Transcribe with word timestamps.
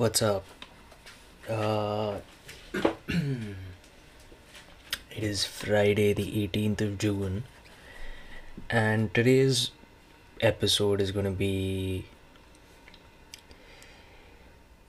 What's 0.00 0.22
up? 0.22 0.44
Uh, 1.46 2.20
it 2.72 3.54
is 5.14 5.44
Friday, 5.44 6.14
the 6.14 6.48
18th 6.48 6.80
of 6.80 6.96
June, 6.96 7.44
and 8.70 9.12
today's 9.12 9.72
episode 10.40 11.02
is 11.02 11.10
going 11.10 11.26
to 11.26 11.30
be 11.30 12.06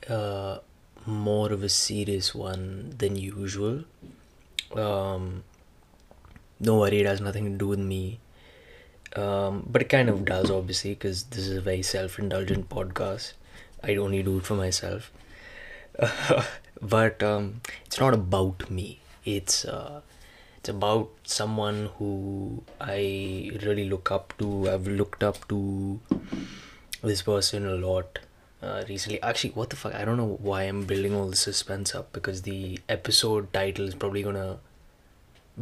uh, 0.08 0.60
more 1.06 1.52
of 1.52 1.62
a 1.62 1.68
serious 1.68 2.34
one 2.34 2.96
than 2.98 3.18
usual. 3.18 3.84
Um, 4.74 5.44
don't 6.62 6.80
worry, 6.80 7.02
it 7.02 7.06
has 7.06 7.20
nothing 7.20 7.52
to 7.52 7.58
do 7.58 7.68
with 7.68 7.80
me. 7.80 8.22
Um, 9.18 9.68
but 9.70 9.82
it 9.82 9.90
kind 9.90 10.08
of 10.08 10.24
does, 10.24 10.50
obviously, 10.50 10.92
because 10.92 11.24
this 11.24 11.48
is 11.48 11.58
a 11.58 11.62
very 11.62 11.82
self 11.82 12.18
indulgent 12.18 12.70
podcast. 12.70 13.34
I 13.84 13.96
only 13.96 14.24
do 14.24 14.38
it 14.38 14.46
for 14.46 14.56
myself. 14.56 15.12
but 16.82 17.22
um, 17.24 17.62
it's 17.86 18.00
not 18.00 18.14
about 18.14 18.70
me. 18.70 19.00
It's 19.26 19.66
uh, 19.66 20.02
it's 20.58 20.70
about 20.70 21.10
someone 21.24 21.90
who 21.98 22.64
I 22.80 23.52
really 23.64 23.90
look 23.90 24.12
up 24.12 24.34
to. 24.40 24.70
I've 24.70 24.88
looked 24.88 25.24
up 25.24 25.48
to 25.50 26.00
this 27.02 27.24
person 27.24 27.66
a 27.66 27.76
lot 27.76 28.20
uh, 28.62 28.84
recently. 28.88 29.22
Actually, 29.22 29.52
what 29.52 29.70
the 29.70 29.76
fuck? 29.76 29.96
I 29.96 30.06
don't 30.06 30.18
know 30.18 30.38
why 30.42 30.64
I'm 30.64 30.86
building 30.86 31.16
all 31.16 31.28
the 31.28 31.36
suspense 31.36 31.96
up 31.96 32.14
because 32.14 32.44
the 32.44 32.80
episode 32.88 33.52
title 33.54 33.88
is 33.88 33.96
probably 33.96 34.24
gonna 34.24 34.58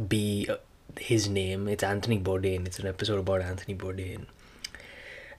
be 0.08 0.46
uh, 0.48 0.56
his 0.98 1.28
name. 1.28 1.68
It's 1.68 1.82
Anthony 1.82 2.18
Bourdain. 2.18 2.66
It's 2.66 2.78
an 2.78 2.86
episode 2.86 3.18
about 3.18 3.42
Anthony 3.42 3.74
Bourdain. 3.74 4.26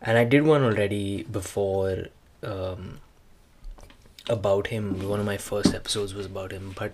And 0.02 0.18
I 0.18 0.24
did 0.24 0.44
one 0.44 0.64
already 0.64 1.24
before 1.24 2.06
um, 2.44 3.00
about 4.30 4.68
him. 4.68 5.08
One 5.08 5.20
of 5.20 5.26
my 5.26 5.38
first 5.38 5.74
episodes 5.74 6.14
was 6.14 6.26
about 6.26 6.52
him, 6.52 6.74
but 6.78 6.94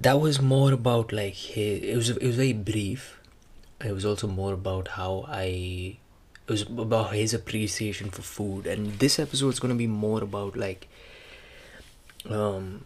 that 0.00 0.20
was 0.20 0.40
more 0.40 0.72
about 0.72 1.12
like 1.12 1.34
his. 1.34 1.82
It 1.82 1.96
was 1.96 2.10
it 2.10 2.26
was 2.26 2.36
very 2.36 2.52
brief. 2.52 3.20
It 3.84 3.92
was 3.92 4.04
also 4.04 4.26
more 4.26 4.52
about 4.52 4.88
how 4.88 5.26
I. 5.28 5.98
It 6.46 6.50
was 6.50 6.62
about 6.62 7.14
his 7.14 7.32
appreciation 7.32 8.10
for 8.10 8.22
food, 8.22 8.66
and 8.66 8.98
this 8.98 9.18
episode 9.18 9.48
is 9.50 9.60
gonna 9.60 9.74
be 9.74 9.86
more 9.86 10.22
about 10.22 10.56
like. 10.56 10.88
Um, 12.28 12.84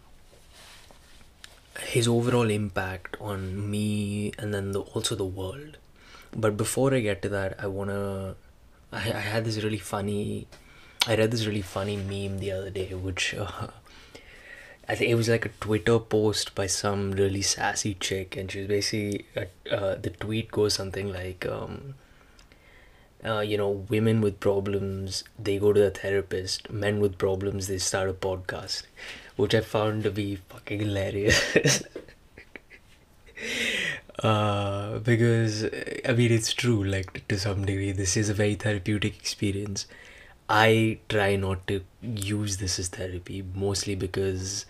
his 1.86 2.08
overall 2.08 2.50
impact 2.50 3.16
on 3.20 3.70
me 3.70 4.32
and 4.38 4.52
then 4.52 4.72
the, 4.72 4.80
also 4.80 5.14
the 5.14 5.24
world 5.24 5.78
but 6.34 6.56
before 6.56 6.92
i 6.92 7.00
get 7.00 7.22
to 7.22 7.28
that 7.28 7.54
i 7.60 7.66
want 7.66 7.90
to 7.90 8.34
I, 8.92 9.12
I 9.12 9.20
had 9.20 9.44
this 9.44 9.62
really 9.62 9.78
funny 9.78 10.46
i 11.06 11.14
read 11.14 11.30
this 11.30 11.46
really 11.46 11.62
funny 11.62 11.96
meme 11.96 12.38
the 12.38 12.50
other 12.52 12.70
day 12.70 12.92
which 12.94 13.34
uh, 13.34 13.68
i 14.88 14.94
think 14.94 15.10
it 15.10 15.14
was 15.14 15.28
like 15.28 15.46
a 15.46 15.50
twitter 15.60 15.98
post 15.98 16.54
by 16.54 16.66
some 16.66 17.12
really 17.12 17.42
sassy 17.42 17.94
chick 17.94 18.36
and 18.36 18.50
she 18.50 18.60
was 18.60 18.68
basically 18.68 19.26
uh, 19.36 19.74
uh, 19.74 19.94
the 19.96 20.10
tweet 20.10 20.50
goes 20.50 20.74
something 20.74 21.12
like 21.12 21.46
um, 21.46 21.94
uh, 23.24 23.40
you 23.40 23.56
know, 23.56 23.84
women 23.88 24.20
with 24.20 24.38
problems, 24.40 25.24
they 25.38 25.58
go 25.58 25.72
to 25.72 25.80
the 25.80 25.90
therapist. 25.90 26.70
Men 26.70 27.00
with 27.00 27.18
problems, 27.18 27.66
they 27.66 27.78
start 27.78 28.08
a 28.08 28.12
podcast, 28.12 28.84
which 29.36 29.54
I 29.54 29.60
found 29.60 30.04
to 30.04 30.10
be 30.10 30.36
fucking 30.36 30.80
hilarious. 30.80 31.82
uh, 34.22 34.98
because, 35.00 35.64
I 35.64 36.12
mean, 36.12 36.32
it's 36.32 36.52
true, 36.52 36.84
like, 36.84 37.26
to 37.28 37.38
some 37.38 37.64
degree, 37.64 37.92
this 37.92 38.16
is 38.16 38.28
a 38.28 38.34
very 38.34 38.54
therapeutic 38.54 39.16
experience. 39.18 39.86
I 40.48 40.98
try 41.08 41.36
not 41.36 41.66
to 41.66 41.82
use 42.02 42.56
this 42.56 42.78
as 42.78 42.88
therapy, 42.88 43.44
mostly 43.54 43.94
because 43.94 44.66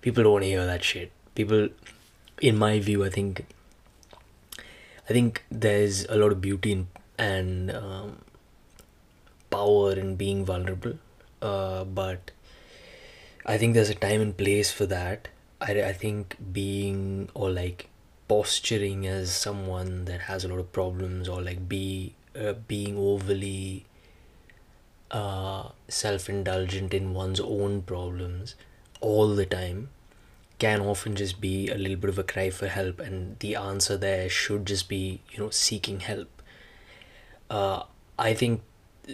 people 0.00 0.22
don't 0.22 0.32
want 0.32 0.44
to 0.44 0.48
hear 0.48 0.66
that 0.66 0.82
shit. 0.82 1.12
People, 1.34 1.68
in 2.40 2.56
my 2.56 2.80
view, 2.80 3.04
I 3.04 3.10
think, 3.10 3.44
I 5.08 5.12
think 5.12 5.44
there's 5.50 6.06
a 6.06 6.16
lot 6.16 6.32
of 6.32 6.40
beauty 6.40 6.72
in 6.72 6.88
and 7.18 7.70
um, 7.70 8.18
power 9.50 9.92
in 9.92 10.16
being 10.16 10.44
vulnerable. 10.44 10.98
Uh, 11.40 11.84
but 11.84 12.30
I 13.44 13.58
think 13.58 13.74
there's 13.74 13.90
a 13.90 13.94
time 13.94 14.20
and 14.20 14.36
place 14.36 14.70
for 14.70 14.86
that. 14.86 15.28
I, 15.60 15.82
I 15.82 15.92
think 15.92 16.36
being 16.52 17.28
or 17.34 17.50
like 17.50 17.88
posturing 18.28 19.06
as 19.06 19.34
someone 19.34 20.04
that 20.06 20.22
has 20.22 20.44
a 20.44 20.48
lot 20.48 20.58
of 20.58 20.72
problems 20.72 21.28
or 21.28 21.40
like 21.40 21.68
be 21.68 22.14
uh, 22.38 22.54
being 22.66 22.96
overly 22.98 23.86
uh, 25.10 25.68
self-indulgent 25.88 26.92
in 26.92 27.14
one's 27.14 27.40
own 27.40 27.82
problems 27.82 28.54
all 29.00 29.34
the 29.34 29.46
time 29.46 29.88
can 30.58 30.80
often 30.80 31.14
just 31.14 31.40
be 31.40 31.68
a 31.68 31.76
little 31.76 31.96
bit 31.96 32.08
of 32.10 32.18
a 32.18 32.22
cry 32.22 32.48
for 32.50 32.66
help 32.66 32.98
and 32.98 33.38
the 33.40 33.54
answer 33.54 33.96
there 33.96 34.28
should 34.28 34.66
just 34.66 34.88
be 34.88 35.20
you 35.30 35.38
know 35.38 35.50
seeking 35.50 36.00
help 36.00 36.42
uh, 37.50 37.82
I 38.18 38.34
think 38.34 38.62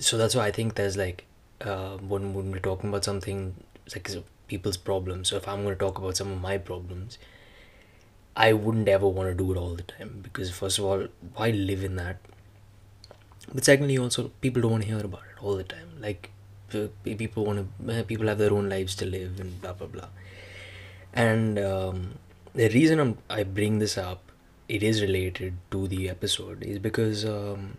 so. 0.00 0.16
That's 0.16 0.34
why 0.34 0.46
I 0.46 0.50
think 0.50 0.74
there's 0.74 0.96
like 0.96 1.24
uh, 1.60 1.96
when 1.98 2.34
when 2.34 2.50
we're 2.50 2.58
talking 2.58 2.88
about 2.88 3.04
something 3.04 3.54
like 3.94 4.10
people's 4.48 4.76
problems. 4.76 5.28
So 5.28 5.36
if 5.36 5.48
I'm 5.48 5.62
going 5.62 5.74
to 5.74 5.78
talk 5.78 5.98
about 5.98 6.16
some 6.16 6.30
of 6.32 6.40
my 6.40 6.58
problems, 6.58 7.18
I 8.36 8.52
wouldn't 8.52 8.88
ever 8.88 9.08
want 9.08 9.28
to 9.28 9.34
do 9.34 9.52
it 9.52 9.58
all 9.58 9.74
the 9.74 9.82
time 9.82 10.20
because 10.22 10.50
first 10.50 10.78
of 10.78 10.84
all, 10.84 11.06
why 11.34 11.50
live 11.50 11.84
in 11.84 11.96
that? 11.96 12.18
But 13.54 13.64
secondly, 13.64 13.98
also 13.98 14.30
people 14.40 14.62
don't 14.62 14.72
want 14.72 14.84
to 14.84 14.88
hear 14.88 15.04
about 15.04 15.22
it 15.30 15.42
all 15.42 15.56
the 15.56 15.64
time. 15.64 15.88
Like 16.00 16.30
people 17.04 17.44
want 17.44 17.68
to, 17.86 18.04
people 18.04 18.26
have 18.28 18.38
their 18.38 18.52
own 18.52 18.68
lives 18.68 18.94
to 18.96 19.06
live 19.06 19.40
and 19.40 19.60
blah 19.60 19.74
blah 19.74 19.86
blah. 19.86 20.08
And 21.12 21.58
um, 21.58 22.14
the 22.54 22.68
reason 22.70 22.98
I'm, 22.98 23.18
I 23.28 23.42
bring 23.42 23.78
this 23.78 23.98
up, 23.98 24.32
it 24.68 24.82
is 24.82 25.02
related 25.02 25.54
to 25.70 25.88
the 25.88 26.08
episode, 26.08 26.62
is 26.62 26.78
because. 26.78 27.24
Um, 27.24 27.76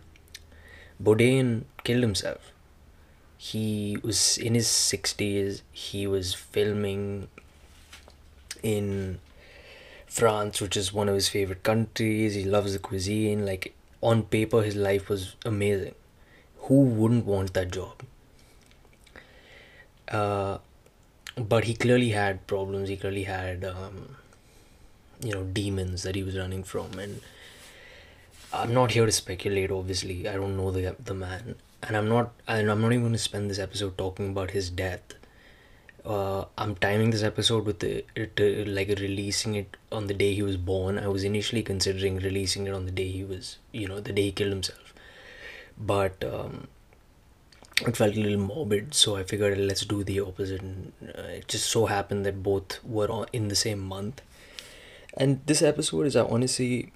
killed 1.84 2.04
himself. 2.04 2.52
He 3.38 3.98
was 4.04 4.38
in 4.38 4.54
his 4.54 4.68
60s, 4.68 5.62
he 5.72 6.08
was 6.08 6.34
filming 6.34 7.28
in 8.62 9.20
France, 10.08 10.62
which 10.62 10.78
is 10.78 10.94
one 10.94 11.10
of 11.10 11.16
his 11.16 11.28
favorite 11.28 11.64
countries. 11.64 12.36
He 12.36 12.46
loves 12.46 12.74
the 12.74 12.80
cuisine. 12.80 13.46
Like, 13.46 13.74
on 14.04 14.24
paper, 14.24 14.62
his 14.62 14.76
life 14.76 15.10
was 15.10 15.36
amazing. 15.46 15.96
Who 16.68 16.82
wouldn't 16.82 17.26
want 17.26 17.54
that 17.54 17.72
job? 17.72 18.04
Uh, 20.08 20.58
but 21.36 21.64
he 21.64 21.74
clearly 21.74 22.10
had 22.10 22.46
problems. 22.46 22.90
He 22.90 22.98
clearly 22.98 23.24
had, 23.24 23.66
um, 23.66 24.18
you 25.22 25.34
know, 25.34 25.44
demons 25.44 26.04
that 26.04 26.16
he 26.16 26.24
was 26.24 26.38
running 26.38 26.64
from. 26.64 27.00
And 27.00 27.22
I'm 28.52 28.74
not 28.74 28.92
here 28.92 29.06
to 29.06 29.12
speculate. 29.12 29.72
Obviously, 29.72 30.28
I 30.28 30.34
don't 30.34 30.56
know 30.56 30.70
the 30.72 30.96
the 31.04 31.14
man, 31.14 31.56
and 31.82 31.98
I'm 31.98 32.08
not. 32.08 32.34
And 32.48 32.70
I'm 32.70 32.82
not 32.82 32.92
even 32.92 33.02
going 33.02 33.14
to 33.14 33.20
spend 33.20 33.50
this 33.50 33.60
episode 33.60 33.98
talking 33.98 34.30
about 34.30 34.52
his 34.52 34.70
death. 34.70 35.16
Uh, 36.06 36.44
I'm 36.58 36.76
timing 36.76 37.12
this 37.12 37.24
episode 37.24 37.66
with 37.66 37.80
the 37.80 38.04
it, 38.14 38.38
uh, 38.40 38.70
like 38.70 38.90
releasing 39.00 39.56
it 39.56 39.78
on 39.92 40.08
the 40.08 40.14
day 40.14 40.34
he 40.34 40.44
was 40.44 40.58
born. 40.58 41.00
I 41.00 41.08
was 41.08 41.24
initially 41.24 41.64
considering 41.64 42.18
releasing 42.18 42.68
it 42.68 42.74
on 42.74 42.86
the 42.86 42.92
day 42.92 43.08
he 43.10 43.24
was, 43.24 43.58
you 43.72 43.88
know, 43.88 44.02
the 44.02 44.12
day 44.12 44.24
he 44.24 44.32
killed 44.34 44.52
himself, 44.52 44.94
but 45.78 46.22
um, 46.26 46.68
it 47.88 47.96
felt 47.96 48.16
a 48.16 48.20
little 48.20 48.40
morbid. 48.40 48.94
So 48.94 49.16
I 49.16 49.24
figured 49.24 49.58
let's 49.58 49.86
do 49.86 50.04
the 50.04 50.20
opposite. 50.20 50.62
And, 50.62 50.92
uh, 51.18 51.22
it 51.22 51.48
just 51.48 51.70
so 51.70 51.86
happened 51.86 52.26
that 52.26 52.44
both 52.44 52.84
were 52.84 53.10
on, 53.10 53.28
in 53.32 53.48
the 53.48 53.56
same 53.56 53.80
month, 53.80 54.22
and 55.16 55.40
this 55.46 55.62
episode 55.62 56.06
is 56.06 56.18
honestly 56.18 56.92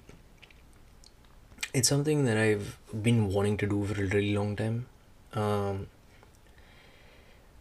it's 1.72 1.88
something 1.88 2.24
that 2.24 2.36
I've 2.36 2.76
been 3.02 3.28
wanting 3.32 3.56
to 3.58 3.66
do 3.66 3.84
for 3.84 4.02
a 4.02 4.06
really 4.06 4.34
long 4.34 4.56
time. 4.56 4.86
Um, 5.34 5.86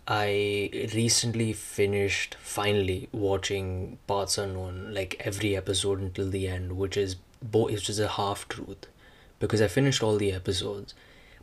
I 0.07 0.69
recently 0.95 1.51
finished 1.53 2.35
finally 2.41 3.09
watching 3.11 3.99
Parts 4.07 4.37
Unknown, 4.37 4.93
like 4.93 5.15
every 5.19 5.55
episode 5.55 5.99
until 5.99 6.29
the 6.29 6.47
end, 6.47 6.77
which 6.77 6.95
is 6.95 7.15
bo- 7.41 7.67
it's 7.67 7.83
just 7.83 7.99
a 7.99 8.07
half 8.07 8.47
truth, 8.47 8.87
because 9.39 9.61
I 9.61 9.67
finished 9.67 10.01
all 10.01 10.15
the 10.17 10.31
episodes, 10.31 10.93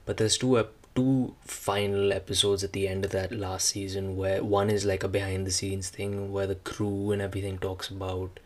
but 0.07 0.17
there's 0.17 0.39
two 0.39 0.59
ep- 0.59 0.73
two 0.95 1.35
final 1.45 2.13
episodes 2.13 2.63
at 2.65 2.73
the 2.73 2.87
end 2.89 3.05
of 3.05 3.11
that 3.11 3.33
last 3.33 3.69
season 3.69 4.17
where 4.17 4.43
one 4.45 4.71
is 4.71 4.85
like 4.85 5.03
a 5.03 5.09
behind 5.09 5.47
the 5.47 5.51
scenes 5.51 5.91
thing 5.91 6.33
where 6.33 6.47
the 6.47 6.55
crew 6.55 7.11
and 7.11 7.21
everything 7.21 7.59
talks 7.59 7.89
about 7.89 8.39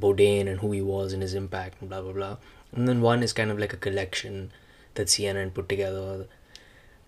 Bourdain 0.00 0.48
and 0.48 0.60
who 0.60 0.72
he 0.72 0.82
was 0.82 1.12
and 1.12 1.22
his 1.22 1.34
impact 1.34 1.80
and 1.80 1.88
blah 1.90 2.02
blah 2.02 2.12
blah. 2.12 2.36
And 2.72 2.88
then 2.88 3.00
one 3.00 3.22
is 3.22 3.32
kind 3.32 3.50
of 3.50 3.58
like 3.58 3.72
a 3.72 3.76
collection 3.76 4.52
that 4.94 5.06
CNN 5.06 5.54
put 5.54 5.68
together, 5.68 6.26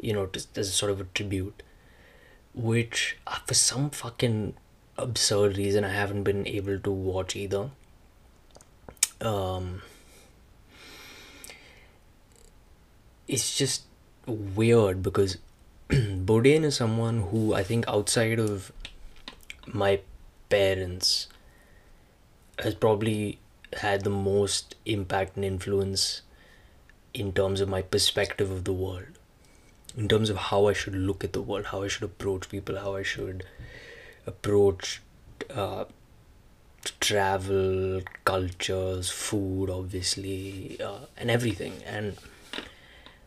you 0.00 0.12
know, 0.12 0.31
as 0.56 0.73
sort 0.73 0.93
of 0.93 1.00
a 1.00 1.05
tribute, 1.05 1.62
which 2.55 3.17
uh, 3.27 3.39
for 3.47 3.55
some 3.55 3.91
fucking 3.91 4.55
absurd 4.97 5.56
reason 5.56 5.85
I 5.85 5.93
haven't 5.93 6.23
been 6.23 6.47
able 6.47 6.79
to 6.79 6.91
watch 6.91 7.37
either. 7.37 7.71
Um, 9.21 9.83
it's 13.27 13.56
just 13.56 13.83
weird 14.27 15.03
because 15.03 15.39
Bourdain 15.89 16.65
is 16.65 16.77
someone 16.77 17.23
who 17.31 17.55
I 17.55 17.62
think 17.62 17.87
outside 17.89 18.39
of 18.39 18.73
my 19.67 20.01
parents 20.49 21.29
has 22.59 22.75
probably 22.75 23.39
had 23.79 24.03
the 24.03 24.11
most 24.11 24.77
impact 24.87 25.37
and 25.37 25.45
influence 25.45 26.23
in 27.12 27.33
terms 27.33 27.61
of 27.61 27.69
my 27.69 27.83
perspective 27.83 28.51
of 28.51 28.65
the 28.65 28.73
world 28.73 29.19
in 29.96 30.08
terms 30.08 30.31
of 30.31 30.37
how 30.37 30.67
i 30.67 30.73
should 30.73 30.94
look 30.94 31.25
at 31.25 31.32
the 31.32 31.43
world 31.43 31.67
how 31.67 31.82
i 31.82 31.88
should 31.88 32.02
approach 32.02 32.49
people 32.49 32.79
how 32.79 32.94
i 32.96 33.02
should 33.02 33.44
approach 34.26 35.00
uh, 35.55 35.85
travel 37.00 38.02
cultures 38.25 39.11
food 39.11 39.70
obviously 39.70 40.79
uh, 40.81 41.00
and 41.17 41.31
everything 41.31 41.73
and 41.87 42.17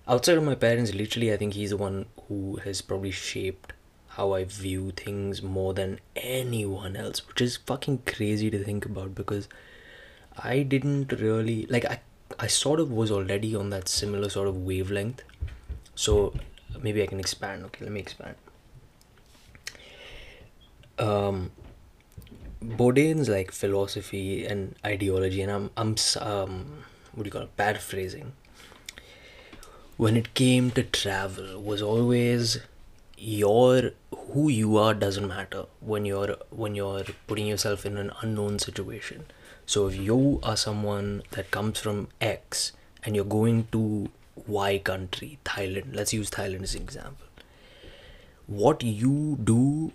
outside 0.08 0.38
of 0.38 0.44
my 0.44 0.56
parents 0.56 0.94
literally 0.94 1.34
i 1.34 1.38
think 1.38 1.54
he's 1.54 1.72
the 1.72 1.78
one 1.78 2.06
who 2.28 2.58
has 2.64 2.82
probably 2.82 3.12
shaped 3.12 3.74
how 4.18 4.34
I 4.34 4.46
view 4.46 4.92
things 4.92 5.44
more 5.44 5.76
than 5.76 6.00
anyone 6.16 6.96
else, 6.96 7.26
which 7.28 7.40
is 7.40 7.58
fucking 7.58 8.00
crazy 8.08 8.50
to 8.50 8.64
think 8.64 8.84
about 8.84 9.14
because 9.14 9.48
I 10.36 10.64
didn't 10.64 11.12
really 11.12 11.68
like 11.68 11.86
I 11.86 12.00
I 12.40 12.48
sort 12.48 12.80
of 12.80 12.92
was 12.92 13.12
already 13.12 13.56
on 13.56 13.70
that 13.70 13.88
similar 13.88 14.30
sort 14.30 14.48
of 14.48 14.58
wavelength. 14.58 15.22
So 15.94 16.34
maybe 16.82 17.04
I 17.04 17.08
can 17.08 17.20
expand. 17.20 17.64
Okay, 17.66 17.86
let 17.86 17.92
me 17.92 18.00
expand. 18.00 18.36
Um 21.00 21.52
Bourdain's 22.64 23.30
like 23.30 23.52
philosophy 23.52 24.46
and 24.46 24.76
ideology 24.86 25.42
and 25.42 25.52
I'm 25.52 25.70
I'm 25.78 25.96
um 26.20 26.84
what 27.14 27.24
do 27.24 27.28
you 27.28 27.32
call 27.32 27.44
it 27.44 27.56
paraphrasing 27.58 28.34
when 29.98 30.16
it 30.16 30.34
came 30.34 30.72
to 30.72 30.84
travel 30.84 31.62
was 31.62 31.82
always 31.82 32.60
your 33.18 33.92
who 34.16 34.50
you 34.50 34.78
are 34.78 34.94
doesn't 34.94 35.28
matter 35.28 35.66
when 35.80 36.06
you're 36.06 36.36
when 36.50 36.76
you're 36.76 37.04
putting 37.26 37.48
yourself 37.48 37.86
in 37.86 37.98
an 37.98 38.12
unknown 38.22 38.60
situation 38.60 39.26
so 39.66 39.88
if 39.88 39.96
you 39.96 40.40
are 40.44 40.56
someone 40.58 41.24
that 41.32 41.50
comes 41.50 41.80
from 41.80 42.08
x 42.22 42.74
and 43.04 43.16
you're 43.16 43.26
going 43.26 43.68
to 43.72 44.10
y 44.48 44.78
country 44.80 45.40
thailand. 45.46 45.96
Let's 45.96 46.14
use 46.14 46.30
thailand 46.30 46.64
as 46.64 46.76
an 46.76 46.82
example. 46.82 47.28
What 48.48 48.84
you 48.84 49.38
do 49.44 49.92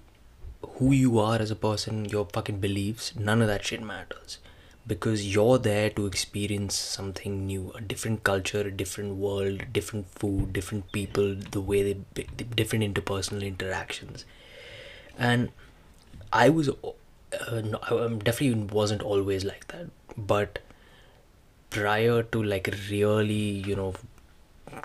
who 0.79 0.93
you 0.93 1.19
are 1.19 1.37
as 1.39 1.51
a 1.51 1.57
person 1.57 2.05
your 2.05 2.27
fucking 2.27 2.59
beliefs 2.59 3.15
none 3.17 3.43
of 3.43 3.49
that 3.49 3.65
shit 3.65 3.83
matters. 3.83 4.39
Because 4.85 5.33
you're 5.33 5.59
there 5.59 5.91
to 5.91 6.07
experience 6.07 6.75
something 6.75 7.47
new 7.47 7.73
a 7.77 7.81
different 7.81 8.25
culture 8.25 8.61
a 8.61 8.71
different 8.71 9.17
world 9.17 9.67
different 9.73 10.09
food 10.09 10.53
different 10.53 10.91
people 10.91 11.37
the 11.53 11.61
way 11.61 11.83
they 11.83 12.25
the 12.37 12.45
different 12.45 12.85
interpersonal 12.85 13.47
interactions. 13.47 14.25
And 15.17 15.51
i 16.33 16.49
was 16.49 16.69
uh, 16.69 17.61
no, 17.61 17.79
i 17.91 18.09
definitely 18.29 18.65
wasn't 18.65 19.03
always 19.03 19.45
like 19.45 19.69
that. 19.69 19.87
But 20.17 20.59
prior 21.71 22.23
to 22.23 22.43
like 22.43 22.69
really 22.91 23.63
you 23.69 23.75
know 23.75 23.95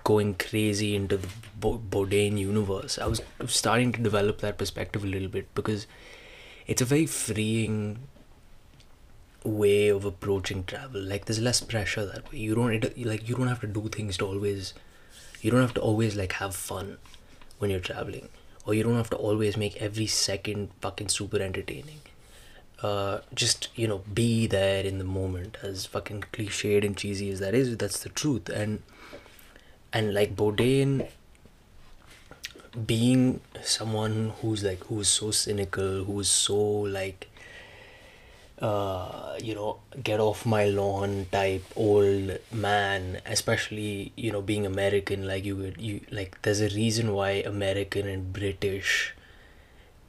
going 0.03 0.35
crazy 0.35 0.95
into 0.95 1.17
the 1.17 1.27
Bourdain 1.59 2.37
universe. 2.37 2.97
I 2.97 3.07
was 3.07 3.21
starting 3.47 3.91
to 3.93 4.01
develop 4.01 4.39
that 4.41 4.57
perspective 4.57 5.03
a 5.03 5.07
little 5.07 5.29
bit 5.29 5.53
because 5.55 5.87
it's 6.67 6.81
a 6.81 6.85
very 6.85 7.05
freeing 7.05 7.99
way 9.43 9.87
of 9.89 10.05
approaching 10.05 10.63
travel. 10.65 11.01
Like 11.01 11.25
there's 11.25 11.39
less 11.39 11.61
pressure 11.61 12.05
that 12.05 12.31
way. 12.31 12.39
You 12.39 12.55
don't 12.55 12.71
like 13.05 13.27
you 13.27 13.35
don't 13.35 13.47
have 13.47 13.61
to 13.61 13.67
do 13.67 13.87
things 13.89 14.17
to 14.17 14.25
always 14.25 14.73
you 15.41 15.51
don't 15.51 15.61
have 15.61 15.73
to 15.75 15.81
always 15.81 16.15
like 16.15 16.33
have 16.33 16.55
fun 16.55 16.97
when 17.59 17.71
you're 17.71 17.79
traveling. 17.79 18.29
Or 18.65 18.73
you 18.73 18.83
don't 18.83 18.97
have 18.97 19.09
to 19.11 19.15
always 19.15 19.55
make 19.55 19.81
every 19.81 20.07
second 20.07 20.69
fucking 20.81 21.09
super 21.09 21.39
entertaining. 21.41 22.01
Uh 22.83 23.19
just 23.33 23.69
you 23.75 23.87
know 23.87 24.03
be 24.13 24.47
there 24.47 24.83
in 24.83 24.97
the 24.97 25.05
moment. 25.05 25.57
As 25.63 25.85
fucking 25.85 26.25
cliched 26.33 26.85
and 26.85 26.97
cheesy 26.97 27.31
as 27.31 27.39
that 27.39 27.55
is 27.55 27.77
that's 27.77 27.99
the 28.03 28.09
truth. 28.09 28.49
And 28.49 28.83
and 29.97 30.13
like 30.13 30.35
Bourdain 30.35 31.07
being 32.85 33.39
someone 33.63 34.33
who's 34.39 34.63
like 34.63 34.83
who's 34.85 35.07
so 35.07 35.31
cynical 35.31 36.03
who's 36.03 36.29
so 36.29 36.57
like 36.97 37.27
uh, 38.59 39.37
you 39.39 39.53
know, 39.53 39.77
get 40.03 40.19
off 40.19 40.43
my 40.45 40.65
lawn 40.65 41.27
type 41.31 41.63
old 41.75 42.39
man, 42.51 43.21
especially, 43.25 44.11
you 44.15 44.31
know, 44.31 44.41
being 44.41 44.65
American, 44.65 45.27
like 45.27 45.45
you 45.45 45.55
would, 45.55 45.79
you 45.79 46.01
like, 46.09 46.41
there's 46.41 46.59
a 46.59 46.69
reason 46.69 47.13
why 47.13 47.29
American 47.29 48.07
and 48.07 48.33
British 48.33 49.13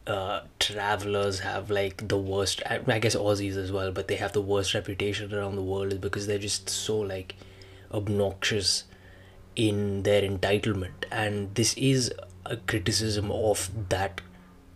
uh, 0.07 0.41
travelers 0.59 1.41
have 1.41 1.71
like 1.71 2.09
the 2.09 2.17
worst, 2.17 2.63
I 2.67 2.99
guess 2.99 3.15
Aussies 3.15 3.57
as 3.57 3.71
well, 3.71 3.93
but 3.93 4.09
they 4.09 4.17
have 4.17 4.33
the 4.33 4.41
worst 4.41 4.73
reputation 4.73 5.35
around 5.35 5.57
the 5.57 5.63
world 5.63 5.93
is 5.93 5.99
because 5.99 6.27
they're 6.27 6.39
just 6.39 6.71
so 6.71 6.99
like 6.99 7.35
obnoxious 7.93 8.85
in 9.59 10.05
their 10.05 10.23
entitlement. 10.23 11.05
And 11.11 11.55
this 11.55 11.75
is 11.75 12.13
a 12.47 12.57
criticism 12.57 13.31
of 13.31 13.71
that 13.91 14.23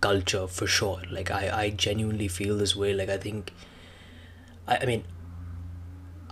culture 0.02 0.46
for 0.46 0.67
sure. 0.67 1.02
Like 1.11 1.31
i 1.31 1.44
i 1.62 1.70
genuinely 1.70 2.29
feel 2.29 2.58
this 2.58 2.76
way. 2.76 2.93
Like 2.93 3.08
i 3.08 3.17
think 3.17 3.52
i, 4.67 4.79
I 4.79 4.87
mean 4.87 5.05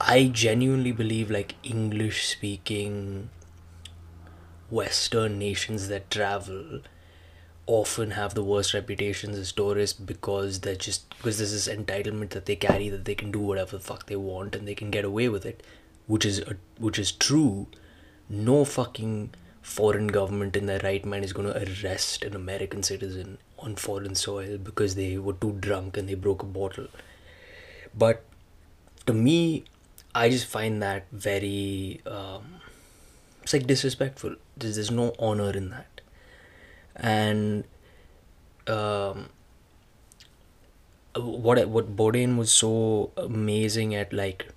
i 0.01 0.29
genuinely 0.29 0.93
believe 0.93 1.31
like 1.31 1.55
english 1.63 2.27
speaking 2.27 3.29
western 4.71 5.39
nations 5.39 5.89
that 5.89 6.11
travel 6.11 6.81
often 7.67 8.13
have 8.13 8.35
the 8.35 8.43
worst 8.43 8.73
reputations 8.73 9.37
as 9.37 9.53
tourists 9.53 9.99
because 9.99 10.61
they're 10.61 10.75
just 10.75 11.09
because 11.11 11.39
there's 11.39 11.53
this 11.53 11.69
entitlement 11.69 12.31
that 12.31 12.47
they 12.47 12.57
carry 12.57 12.89
that 12.89 13.05
they 13.05 13.15
can 13.15 13.31
do 13.31 13.39
whatever 13.39 13.77
the 13.77 13.83
fuck 13.83 14.07
they 14.07 14.17
want 14.17 14.57
and 14.57 14.67
they 14.67 14.75
can 14.75 14.91
get 14.91 15.05
away 15.05 15.29
with 15.29 15.45
it 15.45 15.63
which 16.07 16.25
is 16.25 16.39
a, 16.41 16.57
which 16.79 16.99
is 16.99 17.13
true 17.13 17.67
no 18.31 18.65
fucking 18.65 19.31
foreign 19.61 20.07
government 20.07 20.57
in 20.57 20.67
their 20.67 20.81
right 20.81 21.05
mind 21.05 21.25
is 21.25 21.33
going 21.33 21.47
to 21.47 21.63
arrest 21.63 22.25
an 22.25 22.35
american 22.35 22.83
citizen 22.83 23.37
on 23.63 23.77
foreign 23.77 24.15
soil 24.15 24.59
because 24.59 24.95
they 24.95 25.19
were 25.19 25.35
too 25.35 25.53
drunk 25.61 25.97
and 25.97 26.09
they 26.09 26.15
broke 26.15 26.43
a 26.43 26.47
bottle. 26.47 26.89
But 27.97 28.25
to 29.07 29.13
me, 29.13 29.65
I 30.15 30.29
just 30.29 30.47
find 30.47 30.83
that 30.83 31.07
very 31.13 32.01
um, 32.07 32.57
it's 33.43 33.53
like 33.53 33.67
disrespectful. 33.67 34.37
There's, 34.57 34.77
there's 34.77 34.91
no 34.91 35.15
honor 35.19 35.51
in 35.51 35.71
that, 35.71 36.01
and 36.97 37.65
um, 38.67 39.29
what 41.17 41.69
what 41.69 41.97
Bourdain 41.97 42.37
was 42.37 42.51
so 42.51 43.11
amazing 43.17 43.95
at 43.95 44.13
like 44.13 44.49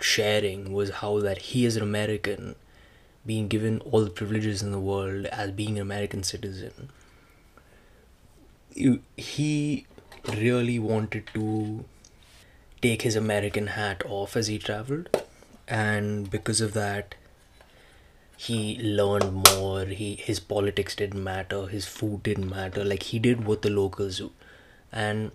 sharing 0.00 0.72
was 0.72 0.90
how 0.90 1.20
that 1.20 1.38
he 1.38 1.64
is 1.64 1.76
an 1.76 1.82
American 1.82 2.56
being 3.24 3.48
given 3.48 3.80
all 3.80 4.04
the 4.04 4.10
privileges 4.10 4.62
in 4.62 4.72
the 4.72 4.80
world 4.80 5.26
as 5.26 5.50
being 5.52 5.76
an 5.76 5.82
American 5.82 6.22
citizen 6.22 6.90
he 9.16 9.86
really 10.28 10.78
wanted 10.78 11.26
to 11.34 11.84
take 12.80 13.02
his 13.02 13.16
American 13.16 13.68
hat 13.68 14.02
off 14.06 14.36
as 14.36 14.46
he 14.46 14.58
traveled, 14.58 15.08
and 15.68 16.30
because 16.30 16.60
of 16.60 16.72
that, 16.72 17.14
he 18.36 18.78
learned 18.82 19.32
more. 19.32 19.84
He 19.86 20.14
his 20.16 20.40
politics 20.40 20.96
didn't 20.96 21.22
matter. 21.22 21.66
His 21.66 21.86
food 21.86 22.22
didn't 22.22 22.48
matter. 22.48 22.84
Like 22.84 23.04
he 23.04 23.18
did 23.18 23.44
what 23.44 23.62
the 23.62 23.70
locals 23.70 24.18
do, 24.18 24.32
and 24.90 25.30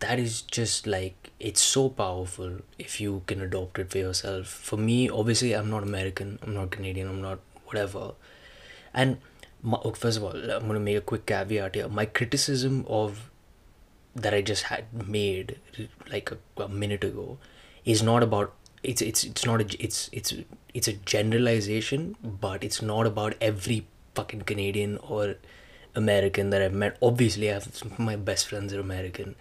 that 0.00 0.18
is 0.18 0.42
just 0.42 0.86
like 0.86 1.30
it's 1.40 1.60
so 1.60 1.88
powerful 1.88 2.58
if 2.78 3.00
you 3.00 3.22
can 3.26 3.40
adopt 3.40 3.78
it 3.78 3.90
for 3.90 3.98
yourself. 3.98 4.46
For 4.46 4.76
me, 4.76 5.08
obviously, 5.08 5.52
I'm 5.54 5.70
not 5.70 5.82
American. 5.82 6.38
I'm 6.42 6.54
not 6.54 6.70
Canadian. 6.70 7.08
I'm 7.08 7.22
not 7.22 7.40
whatever, 7.66 8.12
and 8.94 9.18
my, 9.62 9.78
oh, 9.82 9.92
first 9.92 10.18
of 10.18 10.24
all, 10.24 10.30
I'm 10.30 10.62
going 10.62 10.74
to 10.74 10.80
make 10.80 10.96
a 10.96 11.00
quick 11.00 11.26
caveat 11.26 11.74
here. 11.74 11.88
My 11.88 12.06
criticism 12.06 12.84
of 12.88 13.30
that 14.14 14.34
I 14.34 14.42
just 14.42 14.64
had 14.64 15.08
made 15.08 15.58
like 16.10 16.30
a, 16.32 16.62
a 16.62 16.68
minute 16.68 17.04
ago 17.04 17.38
is 17.84 18.02
not 18.02 18.22
about 18.22 18.52
it's 18.82 19.02
it's 19.02 19.24
it's 19.24 19.44
not 19.44 19.60
a 19.60 19.82
it's 19.82 20.08
it's 20.12 20.34
it's 20.74 20.88
a 20.88 20.92
generalization, 20.92 22.16
but 22.22 22.62
it's 22.62 22.80
not 22.82 23.06
about 23.06 23.34
every 23.40 23.86
fucking 24.14 24.42
Canadian 24.42 24.98
or 24.98 25.36
American 25.94 26.50
that 26.50 26.62
I've 26.62 26.74
met. 26.74 26.96
Obviously, 27.02 27.50
I 27.50 27.54
have 27.54 27.98
my 27.98 28.16
best 28.16 28.48
friends 28.48 28.72
are 28.72 28.80
American. 28.80 29.34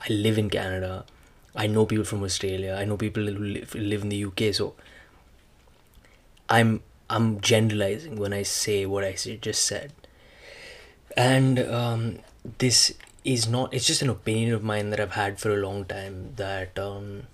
I 0.00 0.12
live 0.12 0.38
in 0.38 0.50
Canada. 0.50 1.04
I 1.54 1.66
know 1.66 1.86
people 1.86 2.04
from 2.04 2.22
Australia. 2.22 2.76
I 2.78 2.84
know 2.84 2.96
people 2.96 3.24
who 3.26 3.38
live, 3.38 3.74
live 3.74 4.02
in 4.02 4.08
the 4.10 4.24
UK. 4.24 4.54
So 4.54 4.74
I'm 6.48 6.82
I'm 7.10 7.40
generalizing 7.40 8.16
when 8.16 8.32
I 8.32 8.42
say 8.42 8.86
what 8.86 9.04
I 9.04 9.12
just 9.12 9.64
said. 9.64 9.92
And 11.16 11.58
um, 11.58 12.18
this 12.58 12.94
is 13.24 13.48
not, 13.48 13.72
it's 13.74 13.86
just 13.86 14.02
an 14.02 14.10
opinion 14.10 14.54
of 14.54 14.62
mine 14.62 14.90
that 14.90 15.00
I've 15.00 15.12
had 15.12 15.40
for 15.40 15.50
a 15.52 15.56
long 15.56 15.84
time 15.84 16.34
that 16.36 16.78
um, 16.78 17.24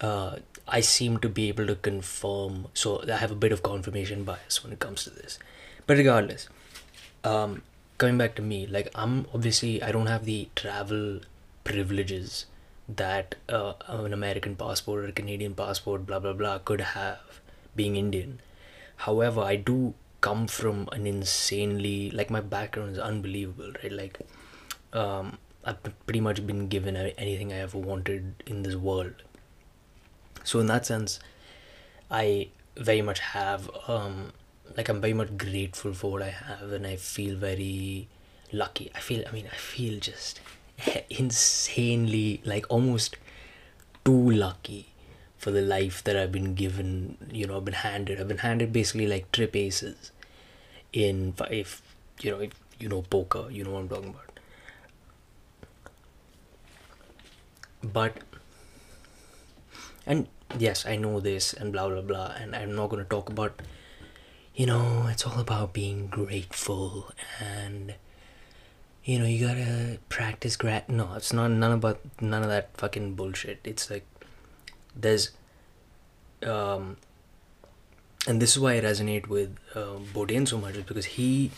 uh, 0.00 0.36
I 0.68 0.80
seem 0.80 1.18
to 1.18 1.28
be 1.28 1.48
able 1.48 1.66
to 1.66 1.74
confirm. 1.76 2.68
So 2.74 3.02
I 3.10 3.16
have 3.16 3.30
a 3.30 3.34
bit 3.36 3.52
of 3.52 3.62
confirmation 3.62 4.24
bias 4.24 4.62
when 4.62 4.72
it 4.72 4.78
comes 4.78 5.04
to 5.04 5.10
this. 5.10 5.38
but 5.88 5.98
regardless 5.98 6.44
um 7.30 7.52
coming 7.98 8.18
back 8.18 8.34
to 8.34 8.42
me 8.42 8.66
like 8.66 8.88
i'm 8.94 9.26
obviously 9.32 9.82
i 9.82 9.90
don't 9.90 10.06
have 10.06 10.24
the 10.24 10.48
travel 10.54 11.20
privileges 11.64 12.46
that 12.88 13.34
uh, 13.48 13.72
an 13.88 14.12
american 14.12 14.54
passport 14.54 15.04
or 15.04 15.08
a 15.08 15.12
canadian 15.12 15.54
passport 15.54 16.06
blah 16.06 16.18
blah 16.18 16.32
blah 16.32 16.58
could 16.58 16.80
have 16.80 17.40
being 17.74 17.96
indian. 17.96 18.40
However 19.04 19.42
i 19.42 19.56
do 19.56 19.94
come 20.20 20.46
from 20.46 20.88
an 20.92 21.06
insanely 21.06 22.10
like 22.10 22.30
my 22.30 22.40
background 22.40 22.92
is 22.92 22.98
unbelievable 22.98 23.72
right? 23.82 23.92
Like 23.92 24.20
um 24.92 25.38
i've 25.64 25.82
pretty 26.06 26.20
much 26.20 26.46
been 26.46 26.68
given 26.68 26.96
anything 26.96 27.52
i 27.52 27.56
ever 27.56 27.78
wanted 27.78 28.42
in 28.46 28.62
this 28.62 28.76
world. 28.76 29.22
So 30.44 30.60
in 30.60 30.66
that 30.66 30.86
sense 30.86 31.20
i 32.10 32.48
very 32.76 33.02
much 33.02 33.20
have 33.20 33.70
um 33.88 34.32
like 34.76 34.88
i'm 34.88 35.00
very 35.00 35.12
much 35.12 35.36
grateful 35.36 35.92
for 35.92 36.12
what 36.12 36.22
i 36.22 36.30
have 36.30 36.72
and 36.72 36.86
i 36.86 36.96
feel 36.96 37.36
very 37.36 38.08
lucky. 38.52 38.90
I 38.94 39.00
feel 39.00 39.24
i 39.28 39.32
mean 39.32 39.48
i 39.52 39.56
feel 39.56 39.98
just 39.98 40.40
insanely 41.10 42.40
like 42.44 42.66
almost 42.68 43.16
too 44.04 44.30
lucky 44.30 44.86
for 45.36 45.50
the 45.50 45.62
life 45.62 46.02
that 46.04 46.16
i've 46.16 46.32
been 46.32 46.54
given 46.54 47.16
you 47.30 47.46
know 47.46 47.56
i've 47.56 47.64
been 47.64 47.74
handed. 47.74 48.20
I've 48.20 48.28
been 48.28 48.38
handed 48.38 48.72
basically 48.72 49.06
like 49.06 49.32
trip 49.32 49.56
aces 49.56 50.12
in 50.92 51.34
if 51.50 51.82
you 52.20 52.30
know 52.30 52.40
if 52.40 52.52
you 52.78 52.88
know 52.88 53.02
poker 53.02 53.46
you 53.50 53.64
know 53.64 53.72
what 53.72 53.80
i'm 53.80 53.88
talking 53.88 54.10
about. 54.10 54.22
But 57.82 58.18
and 60.06 60.28
yes 60.58 60.86
i 60.86 60.96
know 60.96 61.20
this 61.20 61.52
and 61.52 61.72
blah 61.72 61.88
blah 61.88 62.00
blah 62.00 62.32
and 62.40 62.54
i'm 62.54 62.74
not 62.74 62.88
going 62.88 63.02
to 63.02 63.08
talk 63.08 63.28
about 63.28 63.60
you 64.56 64.66
know 64.66 65.06
it's 65.10 65.26
all 65.26 65.38
about 65.38 65.72
being 65.72 66.06
grateful 66.08 67.12
and 67.40 67.94
you 69.04 69.18
know 69.18 69.26
you 69.26 69.46
gotta 69.46 69.98
practice 70.08 70.56
grat 70.56 70.88
no 70.88 71.12
it's 71.14 71.32
not 71.32 71.50
none 71.50 71.72
about 71.72 72.00
none 72.20 72.42
of 72.42 72.48
that 72.48 72.70
fucking 72.76 73.14
bullshit 73.14 73.60
it's 73.64 73.90
like 73.90 74.06
there's 74.94 75.30
um 76.42 76.96
and 78.26 78.42
this 78.42 78.56
is 78.56 78.58
why 78.58 78.74
i 78.76 78.80
resonate 78.80 79.28
with 79.28 79.56
uh, 79.74 79.98
Bourdain 80.12 80.48
so 80.48 80.58
much 80.58 80.74
is 80.74 80.84
because 80.84 81.04
he 81.04 81.50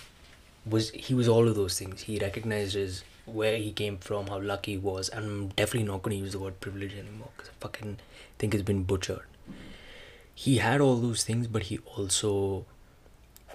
was 0.66 0.90
he 0.90 1.14
was 1.14 1.28
all 1.28 1.48
of 1.48 1.54
those 1.54 1.78
things 1.78 2.02
he 2.02 2.18
recognized 2.18 2.74
his 2.74 3.04
where 3.32 3.56
he 3.56 3.72
came 3.72 3.98
from, 3.98 4.26
how 4.28 4.40
lucky 4.40 4.72
he 4.72 4.78
was. 4.78 5.08
And 5.08 5.24
I'm 5.24 5.48
definitely 5.48 5.88
not 5.88 6.02
going 6.02 6.16
to 6.16 6.22
use 6.22 6.32
the 6.32 6.38
word 6.38 6.60
privilege 6.60 6.94
anymore 6.94 7.28
because 7.36 7.50
I 7.50 7.52
fucking 7.60 7.98
think 8.38 8.54
it's 8.54 8.62
been 8.62 8.84
butchered. 8.84 9.24
He 10.34 10.58
had 10.58 10.80
all 10.80 10.96
those 10.96 11.24
things, 11.24 11.46
but 11.46 11.64
he 11.64 11.78
also 11.96 12.64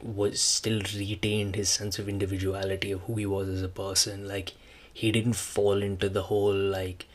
was 0.03 0.39
still 0.41 0.81
retained 0.95 1.55
his 1.55 1.69
sense 1.69 1.99
of 1.99 2.09
individuality 2.09 2.91
of 2.91 3.01
who 3.01 3.15
he 3.15 3.25
was 3.25 3.47
as 3.47 3.61
a 3.61 3.69
person. 3.69 4.27
Like 4.27 4.53
he 4.93 5.11
didn't 5.11 5.33
fall 5.33 5.81
into 5.81 6.09
the 6.09 6.23
whole 6.23 6.53
like, 6.53 7.05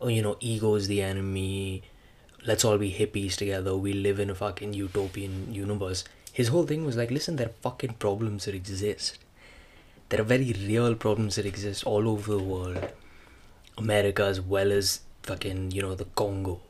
oh, 0.00 0.08
you 0.08 0.22
know, 0.22 0.36
ego 0.40 0.74
is 0.74 0.88
the 0.88 1.02
enemy. 1.02 1.82
Let's 2.46 2.64
all 2.64 2.78
be 2.78 2.92
hippies 2.92 3.36
together. 3.36 3.76
We 3.76 3.92
live 3.92 4.18
in 4.20 4.30
a 4.30 4.34
fucking 4.34 4.74
utopian 4.74 5.52
universe. 5.52 6.04
His 6.32 6.48
whole 6.48 6.64
thing 6.66 6.84
was 6.84 6.96
like, 6.96 7.10
listen, 7.10 7.36
there 7.36 7.48
are 7.48 7.62
fucking 7.62 7.94
problems 7.94 8.44
that 8.44 8.54
exist 8.54 9.18
there 10.08 10.20
are 10.20 10.24
very 10.24 10.52
real 10.66 10.94
problems 10.94 11.36
that 11.36 11.46
exist 11.46 11.84
all 11.84 12.08
over 12.08 12.32
the 12.32 12.42
world 12.42 12.92
america 13.76 14.24
as 14.24 14.40
well 14.40 14.72
as 14.72 15.00
fucking 15.22 15.70
you 15.70 15.82
know 15.82 15.94
the 15.94 16.06
congo 16.20 16.60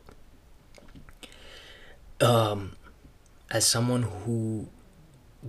um 2.21 2.73
as 3.51 3.67
someone 3.67 4.03
who 4.03 4.67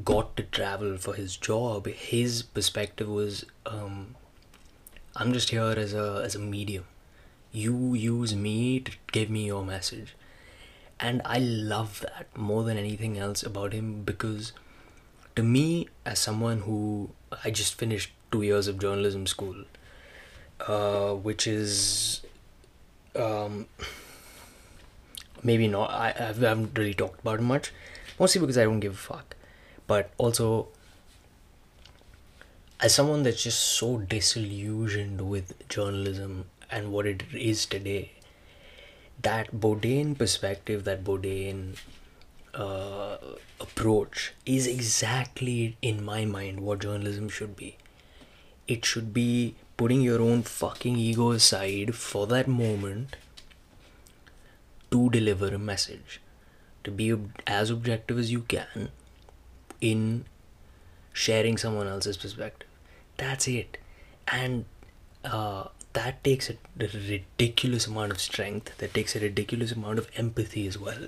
got 0.04 0.36
to 0.38 0.44
travel 0.44 0.98
for 0.98 1.14
his 1.14 1.36
job 1.36 1.88
his 1.88 2.44
perspective 2.44 3.10
was 3.10 3.46
um 3.66 4.16
i'm 5.16 5.34
just 5.34 5.50
here 5.50 5.74
as 5.78 5.94
a 5.94 6.22
as 6.24 6.36
a 6.36 6.40
medium 6.40 6.86
you 7.52 7.94
use 7.96 8.36
me 8.36 8.80
to 8.80 8.92
give 9.12 9.30
me 9.30 9.46
your 9.46 9.66
message 9.66 10.16
and 11.00 11.22
i 11.26 11.40
love 11.40 12.02
that 12.02 12.28
more 12.38 12.64
than 12.64 12.78
anything 12.78 13.18
else 13.18 13.42
about 13.42 13.74
him 13.74 14.04
because 14.04 14.54
to 15.36 15.44
me 15.44 15.88
as 16.06 16.20
someone 16.20 16.62
who 16.62 17.10
I 17.44 17.52
just 17.52 17.76
finished 17.76 18.12
two 18.32 18.42
years 18.42 18.68
of 18.68 18.80
journalism 18.80 19.26
school, 19.28 19.64
uh, 20.68 21.14
which 21.14 21.48
is 21.48 22.22
um, 23.16 23.68
maybe 25.44 25.68
not. 25.68 25.92
I, 25.92 26.10
I 26.10 26.24
haven't 26.24 26.78
really 26.78 26.94
talked 26.94 27.22
about 27.22 27.40
much, 27.40 27.72
mostly 28.20 28.42
because 28.42 28.58
I 28.58 28.64
don't 28.64 28.80
give 28.80 28.94
a 28.94 28.98
fuck. 28.98 29.36
But 29.90 30.12
also, 30.20 30.68
as 32.80 32.94
someone 32.94 33.24
that's 33.24 33.42
just 33.44 33.60
so 33.60 33.98
disillusioned 33.98 35.22
with 35.28 35.68
journalism 35.68 36.46
and 36.70 36.92
what 36.92 37.08
it 37.08 37.24
is 37.34 37.66
today, 37.66 38.12
that 39.24 39.50
Bourdain 39.52 40.16
perspective, 40.16 40.84
that 40.84 41.04
Bourdain 41.04 41.78
uh, 42.54 43.18
approach 43.60 44.34
is 44.46 44.68
exactly 44.68 45.76
in 45.82 46.04
my 46.04 46.24
mind 46.24 46.60
what 46.60 46.82
journalism 46.82 47.28
should 47.28 47.56
be. 47.56 47.76
It 48.68 48.86
should 48.86 49.12
be 49.12 49.56
putting 49.76 50.02
your 50.02 50.22
own 50.22 50.44
fucking 50.44 50.98
ego 50.98 51.32
aside 51.32 51.96
for 51.96 52.28
that 52.28 52.48
moment 52.48 53.16
to 54.92 55.10
deliver 55.10 55.48
a 55.48 55.58
message 55.58 56.22
to 56.84 56.92
be 56.92 57.16
as 57.48 57.72
objective 57.72 58.20
as 58.20 58.32
you 58.32 58.42
can 58.42 58.92
in 59.82 60.26
sharing 61.14 61.58
someone 61.58 61.88
else's 61.88 62.18
perspective. 62.18 62.68
That's 63.18 63.48
it. 63.48 63.78
And 64.28 64.66
uh, 65.24 65.66
that 65.94 66.24
takes 66.24 66.50
a 66.50 66.56
ridiculous 66.78 67.88
amount 67.88 68.12
of 68.12 68.22
strength. 68.22 68.78
That 68.78 68.94
takes 68.94 69.16
a 69.16 69.20
ridiculous 69.20 69.72
amount 69.72 70.00
of 70.00 70.10
empathy 70.16 70.68
as 70.68 70.78
well. 70.78 71.08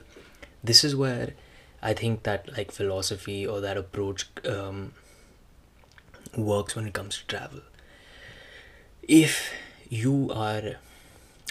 This 0.64 0.84
is 0.84 0.96
where 0.96 1.34
I 1.82 1.94
think 1.94 2.24
that 2.24 2.56
like 2.56 2.72
philosophy 2.72 3.46
or 3.46 3.62
that 3.62 3.78
approach 3.78 4.28
um, 4.46 4.94
works 6.36 6.76
when 6.76 6.88
it 6.88 6.94
comes 6.94 7.18
to 7.18 7.28
travel. 7.28 7.62
If 9.08 9.52
you 9.90 10.32
are, 10.34 10.78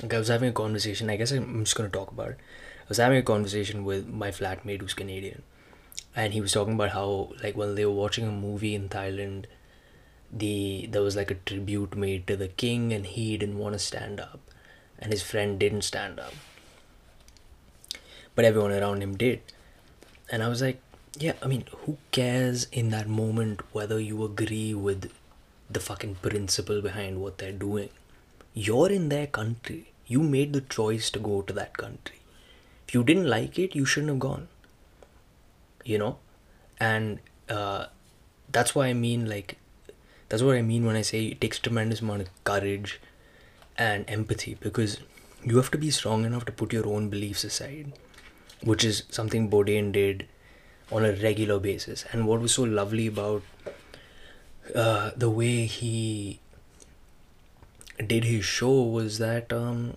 like 0.03 0.15
I 0.15 0.19
was 0.19 0.29
having 0.29 0.50
a 0.50 0.53
conversation, 0.53 1.11
I 1.11 1.17
guess 1.17 1.33
I'm 1.33 1.65
just 1.65 1.77
gonna 1.77 1.89
talk 1.89 2.12
about 2.12 2.31
it. 2.31 2.39
I 2.83 2.89
was 2.89 2.99
having 2.99 3.19
a 3.19 3.23
conversation 3.23 3.85
with 3.85 4.09
my 4.09 4.31
flatmate 4.31 4.81
who's 4.81 4.95
Canadian, 4.95 5.43
and 6.14 6.33
he 6.33 6.40
was 6.40 6.52
talking 6.52 6.75
about 6.75 6.90
how 6.90 7.33
like 7.43 7.57
when 7.57 7.75
they 7.75 7.85
were 7.85 7.93
watching 7.93 8.26
a 8.26 8.33
movie 8.33 8.75
in 8.75 8.88
Thailand, 8.88 9.45
the 10.33 10.88
there 10.90 11.02
was 11.02 11.17
like 11.17 11.31
a 11.31 11.35
tribute 11.35 11.97
made 11.97 12.26
to 12.26 12.37
the 12.37 12.49
king, 12.49 12.93
and 12.93 13.07
he 13.07 13.37
didn't 13.37 13.59
want 13.59 13.75
to 13.75 13.79
stand 13.79 14.21
up, 14.21 14.40
and 14.99 15.12
his 15.12 15.23
friend 15.23 15.59
didn't 15.59 15.83
stand 15.83 16.21
up, 16.21 16.35
but 18.35 18.45
everyone 18.45 18.73
around 18.73 19.02
him 19.02 19.17
did 19.17 19.40
and 20.31 20.43
I 20.43 20.49
was 20.49 20.62
like, 20.62 20.81
yeah, 21.19 21.33
I 21.43 21.47
mean, 21.49 21.64
who 21.85 21.99
cares 22.12 22.67
in 22.71 22.90
that 22.90 23.09
moment 23.09 23.62
whether 23.73 23.99
you 23.99 24.25
agree 24.25 24.75
with 24.75 25.11
the 25.69 25.81
fucking 25.81 26.17
principle 26.17 26.81
behind 26.81 27.21
what 27.21 27.38
they're 27.38 27.52
doing? 27.52 27.90
You're 28.55 28.90
in 28.90 29.09
their 29.09 29.26
country. 29.26 29.93
You 30.07 30.23
made 30.23 30.52
the 30.52 30.61
choice 30.61 31.11
to 31.11 31.19
go 31.19 31.43
to 31.43 31.52
that 31.55 31.76
country. 31.76 32.21
If 32.87 32.95
you 32.95 33.02
didn't 33.05 33.29
like 33.29 33.59
it, 33.59 33.75
you 33.75 33.85
shouldn't 33.85 34.11
have 34.11 34.19
gone. 34.21 34.49
You 35.85 35.99
know? 35.99 36.19
And 36.79 37.21
uh, 37.49 37.87
that's 38.51 38.75
why 38.75 38.87
I 38.87 38.93
mean, 38.93 39.29
like, 39.29 39.59
that's 40.29 40.43
what 40.43 40.57
I 40.57 40.63
mean 40.63 40.87
when 40.87 40.97
I 40.97 41.03
say 41.03 41.27
it 41.27 41.41
takes 41.41 41.59
tremendous 41.59 42.01
amount 42.01 42.23
of 42.23 42.45
courage 42.45 43.01
and 43.77 44.05
empathy 44.09 44.57
because 44.61 44.99
you 45.43 45.57
have 45.57 45.71
to 45.71 45.79
be 45.79 45.91
strong 45.91 46.25
enough 46.25 46.45
to 46.45 46.53
put 46.53 46.73
your 46.73 46.87
own 46.87 47.09
beliefs 47.09 47.45
aside 47.45 47.93
which 48.63 48.85
is 48.85 49.05
something 49.11 49.51
Bourdain 49.51 49.93
did 49.93 50.27
on 50.93 51.05
a 51.05 51.13
regular 51.13 51.59
basis. 51.59 52.05
And 52.13 52.27
what 52.27 52.41
was 52.41 52.55
so 52.55 52.63
lovely 52.63 53.07
about 53.07 53.43
uh, 54.75 55.11
the 55.17 55.31
way 55.31 55.67
he 55.67 56.41
did 58.05 58.25
his 58.25 58.45
show 58.45 58.83
was 58.83 59.19
that 59.19 59.53
um, 59.53 59.97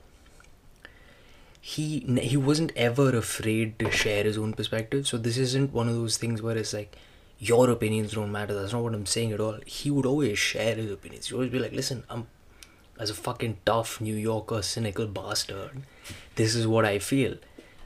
he 1.65 2.00
he 2.22 2.36
wasn't 2.36 2.74
ever 2.75 3.15
afraid 3.15 3.79
to 3.79 3.89
share 3.89 4.25
his 4.25 4.38
own 4.38 4.51
perspective. 4.53 5.08
So 5.08 5.17
this 5.17 5.38
isn't 5.38 5.72
one 5.72 5.88
of 5.88 5.96
those 5.96 6.17
things 6.17 6.41
where 6.41 6.58
it's 6.58 6.74
like 6.74 6.98
your 7.39 7.70
opinions 7.70 8.13
don't 8.13 8.34
matter. 8.34 8.53
That's 8.53 8.74
not 8.74 8.84
what 8.84 8.93
I'm 8.93 9.05
saying 9.05 9.32
at 9.32 9.39
all. 9.39 9.60
He 9.65 9.89
would 9.89 10.05
always 10.05 10.38
share 10.38 10.75
his 10.75 10.91
opinions. 10.91 11.27
He 11.27 11.34
would 11.34 11.39
always 11.39 11.53
be 11.53 11.60
like, 11.60 11.72
"Listen, 11.72 12.03
I'm 12.10 12.27
as 13.00 13.10
a 13.10 13.13
fucking 13.13 13.58
tough 13.65 14.01
New 14.01 14.15
Yorker, 14.15 14.62
cynical 14.62 15.08
bastard. 15.08 15.84
This 16.36 16.53
is 16.53 16.67
what 16.67 16.86
I 16.86 17.00
feel." 17.00 17.38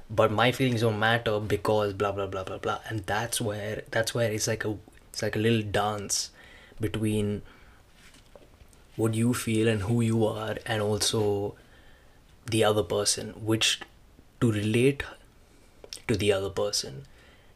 but 0.10 0.32
my 0.32 0.52
feelings 0.52 0.82
don't 0.82 1.00
matter 1.00 1.40
because 1.40 1.94
blah 1.94 2.12
blah 2.12 2.28
blah 2.28 2.44
blah 2.44 2.58
blah 2.58 2.80
and 2.88 3.06
that's 3.06 3.42
where 3.42 3.84
that's 3.92 4.16
where 4.16 4.32
it's 4.32 4.48
like 4.48 4.64
a 4.64 4.78
it's 5.10 5.22
like 5.22 5.36
a 5.36 5.40
little 5.40 5.62
dance 5.62 6.32
between 6.80 7.42
what 8.96 9.14
you 9.14 9.34
feel 9.34 9.68
and 9.68 9.82
who 9.82 10.00
you 10.02 10.26
are 10.26 10.56
and 10.66 10.82
also 10.82 11.56
the 12.50 12.64
other 12.64 12.84
person 12.84 13.30
which 13.52 13.82
to 14.42 14.52
relate 14.52 15.04
to 16.08 16.16
the 16.16 16.32
other 16.32 16.50
person 16.50 17.06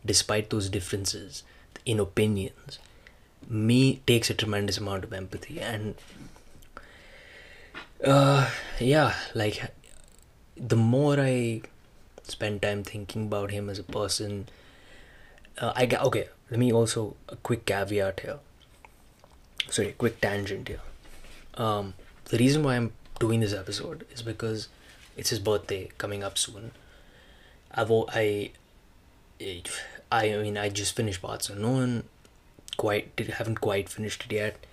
despite 0.05 0.49
those 0.49 0.69
differences 0.69 1.43
in 1.85 1.99
opinions 1.99 2.79
me 3.47 4.01
takes 4.07 4.29
a 4.29 4.33
tremendous 4.33 4.77
amount 4.77 5.03
of 5.03 5.13
empathy. 5.13 5.59
And 5.59 5.95
uh 8.03 8.49
yeah 8.79 9.13
like 9.35 9.71
the 10.57 10.75
more 10.75 11.19
i 11.19 11.61
spend 12.23 12.59
time 12.59 12.83
thinking 12.83 13.27
about 13.27 13.51
him 13.51 13.69
as 13.69 13.77
a 13.77 13.83
person 13.83 14.47
uh, 15.59 15.71
i 15.75 15.85
get 15.85 16.01
okay 16.01 16.27
let 16.49 16.59
me 16.59 16.73
also 16.73 17.15
a 17.29 17.35
quick 17.35 17.63
caveat 17.65 18.21
here. 18.21 18.39
Sorry 19.69 19.93
quick 19.97 20.19
tangent 20.19 20.67
here. 20.67 20.81
Um 21.53 21.93
the 22.25 22.39
reason 22.39 22.63
why 22.63 22.75
i'm 22.75 22.91
doing 23.19 23.39
this 23.39 23.53
episode 23.53 24.05
is 24.11 24.23
because 24.23 24.67
it's 25.17 25.29
his 25.29 25.39
birthday 25.39 25.89
coming 25.97 26.23
up 26.23 26.37
soon. 26.37 26.71
I've 27.73 27.91
i 27.91 28.51
i 30.11 30.37
mean 30.37 30.57
i 30.57 30.69
just 30.69 30.95
finished 30.95 31.21
parts 31.21 31.49
unknown 31.49 32.03
quite 32.77 33.15
did, 33.15 33.27
haven't 33.27 33.61
quite 33.61 33.89
finished 33.89 34.25
it 34.25 34.31
yet. 34.33 34.65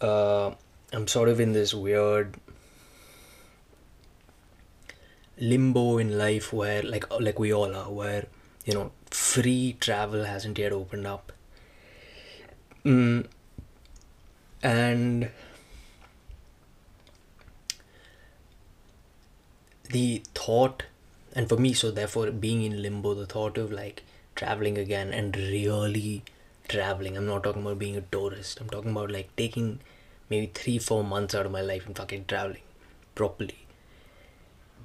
Uh 0.00 0.52
i'm 0.92 1.06
sort 1.06 1.28
of 1.28 1.40
in 1.40 1.52
this 1.52 1.72
weird 1.72 2.36
limbo 5.38 5.98
in 5.98 6.18
life 6.18 6.52
where 6.52 6.82
like 6.82 7.04
like 7.20 7.38
we 7.38 7.52
all 7.52 7.74
are 7.74 7.90
where 7.90 8.26
you 8.64 8.74
know 8.74 8.90
free 9.10 9.76
travel 9.80 10.24
hasn't 10.24 10.58
yet 10.58 10.72
opened 10.72 11.06
up. 11.06 11.32
Mm, 12.84 13.26
and 14.62 15.30
the 19.92 20.22
thought 20.34 20.84
and 21.34 21.48
for 21.48 21.56
me 21.56 21.72
so 21.72 21.90
therefore 21.90 22.30
being 22.30 22.62
in 22.62 22.82
limbo 22.82 23.14
the 23.14 23.26
thought 23.26 23.58
of 23.58 23.72
like 23.72 24.02
traveling 24.34 24.78
again 24.78 25.12
and 25.12 25.36
really 25.36 26.22
traveling. 26.68 27.16
I'm 27.16 27.26
not 27.26 27.42
talking 27.42 27.62
about 27.62 27.78
being 27.78 27.96
a 27.96 28.00
tourist. 28.00 28.60
I'm 28.60 28.70
talking 28.70 28.92
about 28.92 29.10
like 29.10 29.34
taking 29.36 29.80
maybe 30.28 30.46
three 30.46 30.78
four 30.78 31.02
months 31.02 31.34
out 31.34 31.46
of 31.46 31.52
my 31.52 31.60
life 31.60 31.86
and 31.86 31.96
fucking 31.96 32.26
traveling 32.26 32.62
properly. 33.14 33.66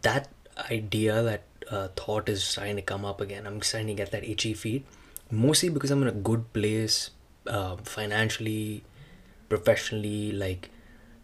That 0.01 0.29
idea 0.71 1.21
that 1.21 1.43
uh, 1.69 1.87
thought 1.95 2.29
is 2.29 2.43
starting 2.43 2.75
to 2.75 2.81
come 2.81 3.05
up 3.05 3.21
again. 3.21 3.45
I'm 3.45 3.61
starting 3.61 3.87
to 3.87 3.93
get 3.93 4.11
that 4.11 4.23
itchy 4.23 4.53
feet 4.53 4.85
mostly 5.31 5.69
because 5.69 5.91
i'm 5.91 6.01
in 6.01 6.07
a 6.07 6.11
good 6.11 6.51
place 6.53 7.09
uh, 7.47 7.75
financially 7.77 8.83
professionally 9.49 10.31
like 10.31 10.69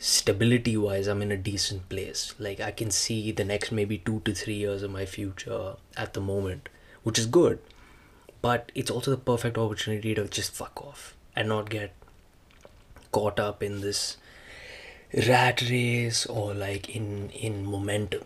stability 0.02 0.76
wise 0.76 1.06
i'm 1.06 1.22
in 1.22 1.32
a 1.32 1.38
decent 1.38 1.88
place. 1.88 2.34
Like 2.40 2.60
i 2.60 2.72
can 2.72 2.90
see 2.90 3.32
the 3.32 3.46
next 3.46 3.72
maybe 3.72 4.00
two 4.00 4.22
to 4.26 4.34
three 4.34 4.56
years 4.56 4.82
of 4.82 4.92
my 4.92 5.06
future 5.06 5.76
at 5.96 6.14
the 6.14 6.22
moment 6.22 6.70
which 7.04 7.20
is 7.20 7.26
good. 7.26 7.60
But 8.42 8.72
it's 8.74 8.90
also 8.90 9.12
the 9.12 9.18
perfect 9.18 9.58
opportunity 9.58 10.16
to 10.16 10.28
just 10.28 10.52
fuck 10.52 10.82
off 10.82 11.16
and 11.36 11.48
not 11.48 11.70
get 11.70 11.94
caught 13.12 13.40
up 13.40 13.62
in 13.62 13.82
this 13.82 14.18
rat 15.28 15.62
race 15.70 16.26
or 16.26 16.54
like 16.54 16.90
in 16.90 17.30
in 17.30 17.66
momentum. 17.66 18.24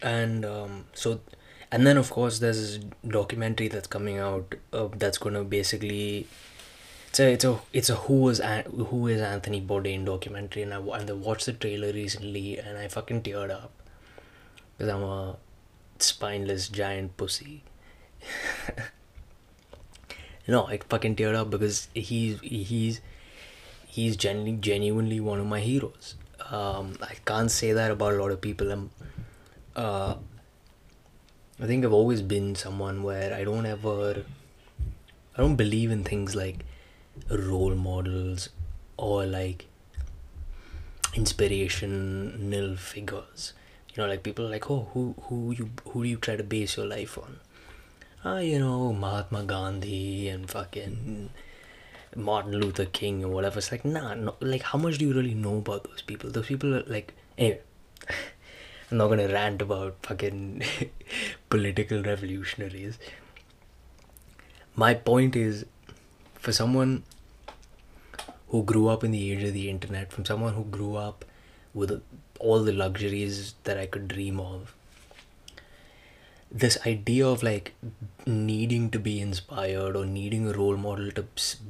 And 0.00 0.44
um, 0.44 0.86
so 0.94 1.20
and 1.70 1.86
then 1.86 1.98
of 1.98 2.10
course 2.10 2.38
there's 2.38 2.78
this 2.78 2.84
documentary 3.06 3.68
that's 3.68 3.86
coming 3.86 4.18
out 4.18 4.54
uh, 4.72 4.88
that's 4.96 5.18
gonna 5.18 5.44
basically 5.44 6.26
it's 7.18 7.20
a 7.20 7.32
it's 7.32 7.44
a 7.44 7.60
it's 7.72 7.90
a 7.90 7.94
who 7.96 8.28
is 8.28 8.40
who 8.90 9.06
is 9.08 9.20
Anthony 9.20 9.60
Bourdain 9.60 10.04
documentary 10.04 10.62
and 10.62 10.72
I 10.72 10.78
and 10.78 11.10
I 11.10 11.12
watched 11.12 11.46
the 11.46 11.52
trailer 11.52 11.92
recently 11.92 12.58
and 12.58 12.78
I 12.78 12.88
fucking 12.88 13.22
teared 13.22 13.50
up 13.50 13.72
because 14.76 14.92
I'm 14.92 15.02
a 15.02 15.36
spineless 15.98 16.68
giant 16.68 17.16
pussy. 17.16 17.62
no, 20.48 20.66
I 20.66 20.78
fucking 20.88 21.16
teared 21.16 21.34
up 21.34 21.50
because 21.50 21.88
he's 21.94 22.38
he's 22.40 23.00
he's 23.86 24.16
genuinely 24.16 24.60
genuinely 24.60 25.20
one 25.20 25.40
of 25.40 25.46
my 25.46 25.60
heroes. 25.60 26.14
Um, 26.50 26.98
I 27.02 27.14
can't 27.24 27.50
say 27.50 27.72
that 27.72 27.90
about 27.90 28.12
a 28.14 28.16
lot 28.16 28.30
of 28.30 28.40
people. 28.40 28.70
I'm, 28.70 28.90
uh, 29.74 30.14
I 31.60 31.66
think 31.66 31.84
I've 31.84 31.92
always 31.92 32.22
been 32.22 32.54
someone 32.54 33.02
where 33.02 33.34
I 33.34 33.42
don't 33.42 33.66
ever, 33.66 34.24
I 35.36 35.38
don't 35.38 35.56
believe 35.56 35.90
in 35.90 36.04
things 36.04 36.36
like 36.36 36.64
role 37.30 37.74
models 37.74 38.48
or 38.96 39.24
like 39.26 39.66
inspirational 41.14 42.76
figures. 42.76 43.52
You 43.94 44.02
know, 44.02 44.08
like 44.08 44.22
people 44.22 44.46
are 44.46 44.50
like, 44.50 44.70
oh, 44.70 44.88
who 44.92 45.14
who 45.22 45.52
you 45.52 45.70
who 45.88 46.02
do 46.04 46.08
you 46.08 46.16
try 46.16 46.36
to 46.36 46.42
base 46.44 46.76
your 46.76 46.86
life 46.86 47.18
on? 47.18 47.38
Ah, 48.24 48.38
you 48.38 48.58
know, 48.58 48.92
Mahatma 48.92 49.44
Gandhi 49.44 50.28
and 50.28 50.50
fucking 50.50 51.30
Martin 52.16 52.52
Luther 52.52 52.84
King 52.84 53.24
or 53.24 53.28
whatever. 53.28 53.58
It's 53.58 53.70
like, 53.70 53.84
nah, 53.84 54.14
no, 54.14 54.34
like, 54.40 54.62
how 54.62 54.78
much 54.78 54.98
do 54.98 55.06
you 55.06 55.14
really 55.14 55.34
know 55.34 55.58
about 55.58 55.84
those 55.84 56.02
people? 56.02 56.30
Those 56.30 56.46
people 56.46 56.74
are 56.74 56.82
like, 56.86 57.14
anyway, 57.36 57.60
I'm 58.90 58.98
not 58.98 59.08
gonna 59.08 59.28
rant 59.28 59.62
about 59.62 59.96
fucking 60.02 60.62
political 61.50 62.02
revolutionaries. 62.02 62.98
My 64.74 64.94
point 64.94 65.36
is, 65.36 65.64
for 66.38 66.52
someone 66.52 67.02
who 68.48 68.62
grew 68.62 68.88
up 68.88 69.04
in 69.04 69.10
the 69.10 69.32
age 69.32 69.42
of 69.42 69.52
the 69.52 69.68
internet, 69.68 70.12
from 70.12 70.24
someone 70.24 70.54
who 70.54 70.64
grew 70.64 70.96
up 70.96 71.24
with 71.74 72.02
all 72.38 72.62
the 72.62 72.72
luxuries 72.72 73.54
that 73.64 73.78
I 73.78 73.86
could 73.86 74.08
dream 74.08 74.40
of, 74.40 74.74
this 76.50 76.78
idea 76.86 77.26
of 77.26 77.42
like 77.42 77.74
needing 78.26 78.90
to 78.90 78.98
be 78.98 79.20
inspired 79.20 79.94
or 79.94 80.06
needing 80.06 80.48
a 80.48 80.52
role 80.52 80.76
model 80.76 81.10
to 81.12 81.24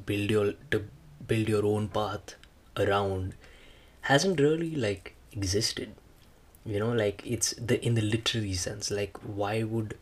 build 0.05 0.29
your 0.29 0.53
to 0.71 0.85
build 1.27 1.49
your 1.49 1.65
own 1.65 1.89
path 1.89 2.35
around 2.77 3.33
hasn't 4.01 4.39
really 4.39 4.75
like 4.75 5.15
existed. 5.33 5.93
You 6.65 6.79
know 6.79 6.91
like 6.93 7.21
it's 7.25 7.51
the 7.53 7.83
in 7.85 7.95
the 7.95 8.01
literary 8.01 8.53
sense 8.53 8.89
like 8.89 9.17
why 9.17 9.63
would 9.63 9.97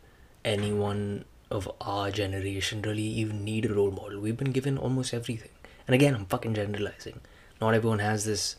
anyone 0.46 1.26
of 1.50 1.70
our 1.82 2.12
generation 2.12 2.82
really 2.82 3.02
even 3.04 3.44
need 3.44 3.66
a 3.66 3.74
role 3.74 3.92
model. 3.92 4.20
We've 4.20 4.38
been 4.38 4.52
given 4.52 4.78
almost 4.78 5.14
everything. 5.14 5.52
And 5.88 5.96
again 5.96 6.16
i'm 6.16 6.26
fucking 6.26 6.54
generalizing. 6.54 7.22
Not 7.62 7.74
everyone 7.74 8.00
has 8.00 8.26
this 8.26 8.56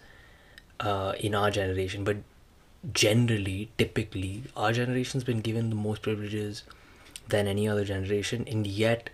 uh, 0.80 1.12
in 1.20 1.34
our 1.34 1.50
generation 1.50 2.04
but 2.04 2.16
generally 2.92 3.70
typically 3.76 4.44
our 4.56 4.72
generation's 4.72 5.24
been 5.24 5.40
given 5.40 5.68
the 5.68 5.76
most 5.76 6.02
privileges 6.02 6.62
than 7.28 7.48
any 7.48 7.68
other 7.68 7.84
generation 7.84 8.44
and 8.46 8.66
yet 8.66 9.10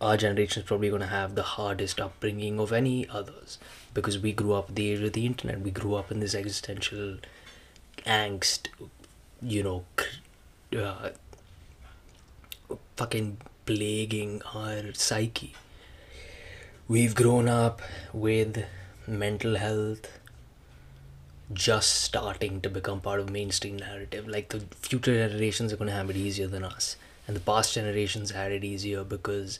our 0.00 0.16
generation 0.16 0.62
is 0.62 0.66
probably 0.66 0.90
going 0.90 1.00
to 1.00 1.06
have 1.06 1.34
the 1.34 1.42
hardest 1.42 2.00
upbringing 2.00 2.60
of 2.60 2.70
any 2.70 3.08
others. 3.08 3.58
Because 3.94 4.18
we 4.18 4.32
grew 4.32 4.52
up 4.52 4.74
the 4.74 4.90
age 4.90 5.00
of 5.00 5.14
the 5.14 5.24
internet. 5.24 5.60
We 5.60 5.70
grew 5.70 5.94
up 5.94 6.10
in 6.10 6.20
this 6.20 6.34
existential 6.34 7.16
angst 8.04 8.68
you 9.42 9.62
know 9.62 9.84
uh, 10.78 11.10
fucking 12.96 13.38
plaguing 13.64 14.42
our 14.54 14.92
psyche. 14.92 15.54
We've 16.88 17.14
grown 17.14 17.48
up 17.48 17.82
with 18.12 18.64
mental 19.06 19.56
health 19.56 20.18
just 21.52 22.02
starting 22.02 22.60
to 22.60 22.68
become 22.68 23.00
part 23.00 23.20
of 23.20 23.30
mainstream 23.30 23.76
narrative. 23.76 24.26
Like 24.28 24.48
the 24.48 24.60
future 24.76 25.28
generations 25.28 25.72
are 25.72 25.76
going 25.76 25.88
to 25.88 25.94
have 25.94 26.10
it 26.10 26.16
easier 26.16 26.46
than 26.46 26.64
us 26.64 26.96
and 27.26 27.36
the 27.36 27.40
past 27.40 27.74
generations 27.74 28.30
had 28.30 28.52
it 28.52 28.64
easier 28.64 29.02
because 29.04 29.58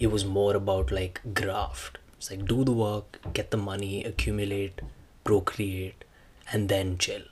it 0.00 0.08
was 0.08 0.24
more 0.24 0.56
about 0.56 0.90
like 0.90 1.20
graft. 1.34 1.98
It's 2.16 2.30
like 2.30 2.46
do 2.46 2.64
the 2.64 2.72
work 2.72 3.20
get 3.32 3.50
the 3.50 3.56
money 3.56 4.04
accumulate 4.04 4.80
procreate 5.24 6.04
and 6.52 6.68
then 6.68 6.98
chill. 6.98 7.22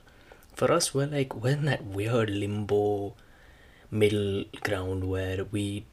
For 0.55 0.71
us 0.71 0.95
we're 0.95 1.07
like 1.07 1.35
we're 1.35 1.55
in 1.55 1.65
that 1.65 1.85
weird 1.85 2.31
limbo 2.31 3.15
middle 3.99 4.45
ground 4.63 5.09
where 5.09 5.45
we 5.45 5.85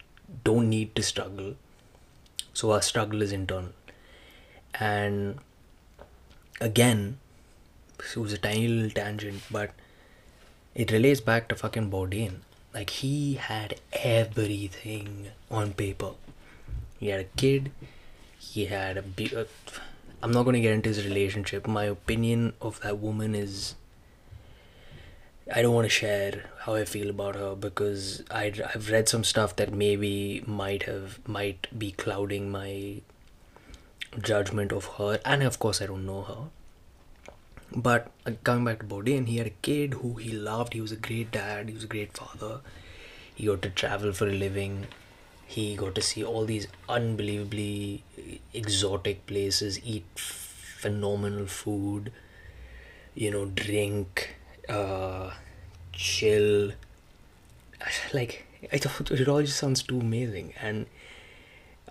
don't 0.44 0.70
need 0.70 0.96
to 0.96 1.04
struggle. 1.04 1.56
So 2.54 2.72
our 2.72 2.82
struggle 2.82 3.22
is 3.22 3.32
internal. 3.32 3.74
And 4.80 5.40
again 6.62 7.18
it 8.00 8.18
was 8.18 8.34
a 8.34 8.38
tiny 8.38 8.68
little 8.68 8.90
tangent 8.90 9.42
but 9.50 9.72
it 10.76 10.92
relates 10.92 11.22
back 11.22 11.48
to 11.50 11.56
fucking 11.56 11.90
Bourdain. 11.92 12.40
Like 12.74 12.90
he 12.90 13.36
had 13.36 13.80
everything 13.92 15.28
on 15.52 15.74
paper. 15.74 16.12
He 17.00 17.10
had 17.10 17.20
a 17.20 17.30
kid. 17.36 17.72
He 18.40 18.66
had 18.66 18.98
a 18.98 19.42
uh, 19.42 19.46
i'm 20.22 20.32
not 20.32 20.44
to 20.46 20.60
get 20.60 20.74
into 20.74 20.90
his 20.90 21.06
relationship. 21.06 21.68
My 21.68 21.84
opinion 21.86 22.54
of 22.62 22.80
that 22.82 22.98
woman 23.00 23.36
is 23.36 23.76
i 25.52 25.62
don't 25.62 25.74
want 25.74 25.86
to 25.86 25.90
share 25.90 26.50
how 26.60 26.76
i 26.76 26.86
feel 26.86 27.10
about 27.10 27.36
her 27.36 27.56
because 27.56 28.24
i 28.32 28.46
i've 28.74 28.90
read 28.90 29.10
some 29.10 29.24
stuff 29.24 29.56
that 29.56 29.74
maybe 29.74 30.44
might 30.46 30.84
have 30.84 31.20
might 31.28 31.68
be 31.78 31.92
clouding 31.92 32.50
my 32.52 33.02
judgment 34.22 34.72
of 34.72 34.86
her 34.98 35.20
and 35.26 35.44
of 35.44 35.60
course 35.60 35.82
i 35.82 35.86
don't 35.86 36.06
know 36.06 36.22
her 36.22 36.38
but 37.76 38.12
uh, 38.28 38.32
coming 38.44 38.66
back 38.66 38.80
to 38.80 38.86
Bourdain, 38.86 39.28
he 39.28 39.38
had 39.38 39.48
a 39.48 39.52
kid 39.64 39.96
who 39.96 40.14
he 40.16 40.32
loved. 40.32 40.74
He 40.74 40.82
was 40.82 40.92
a 40.92 40.96
great 40.96 41.32
dad. 41.32 41.70
He 41.70 41.74
was 41.74 41.84
a 41.84 41.88
great 41.88 42.16
father. 42.16 42.62
He 43.34 43.48
got 43.48 43.64
to 43.64 43.70
travel 43.72 44.14
for 44.14 44.28
a 44.28 44.32
living. 44.32 44.86
he 45.48 45.76
got 45.76 45.96
to 45.96 46.02
see 46.02 46.24
all 46.24 46.46
these 46.46 46.68
unbelievably 46.90 48.04
exotic 48.54 49.26
places 49.32 49.80
eat 49.84 50.06
phenomenal 50.16 51.46
food 51.46 52.12
you 53.24 53.30
know 53.32 53.46
drink 53.46 54.36
uh 54.70 55.32
chill. 55.92 56.72
Like 58.14 58.46
I 58.72 58.78
thought 58.78 59.12
it 59.12 59.28
all 59.28 59.42
just 59.42 59.58
sounds 59.58 59.84
too 59.84 60.00
amazing. 60.00 60.54
And 60.62 60.88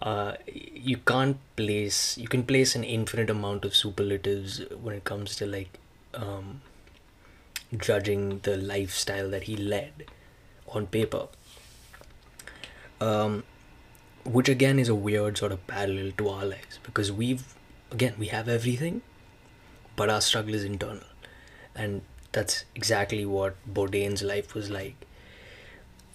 uh, 0.01 0.35
you 0.47 0.97
can't 0.97 1.39
place 1.57 2.19
you 2.19 2.29
can 2.29 2.43
place 2.43 2.75
an 2.75 2.85
infinite 2.85 3.31
amount 3.31 3.65
of 3.65 3.75
superlatives 3.75 4.61
when 4.81 4.97
it 4.97 5.05
comes 5.05 5.37
to 5.37 5.47
like 5.47 5.79
um, 6.15 6.61
judging 7.77 8.41
the 8.41 8.57
lifestyle 8.57 9.31
that 9.31 9.45
he 9.45 9.57
led 9.57 10.07
on 10.69 10.87
paper. 10.87 11.29
Um, 13.01 13.45
which 14.25 14.49
again 14.49 14.79
is 14.79 14.89
a 14.89 14.95
weird 14.95 15.37
sort 15.37 15.53
of 15.53 15.67
parallel 15.67 16.13
to 16.19 16.29
our 16.29 16.45
lives 16.45 16.79
because 16.85 17.11
we've 17.11 17.55
again 17.91 18.15
we 18.19 18.27
have 18.27 18.49
everything 18.49 19.03
but 19.97 20.09
our 20.09 20.21
struggle 20.21 20.55
is 20.55 20.65
internal. 20.65 21.05
And 21.75 22.03
that's 22.33 22.65
exactly 22.75 23.25
what 23.25 23.55
Bourdain's 23.73 24.23
life 24.23 24.55
was 24.55 24.71
like. 24.71 24.97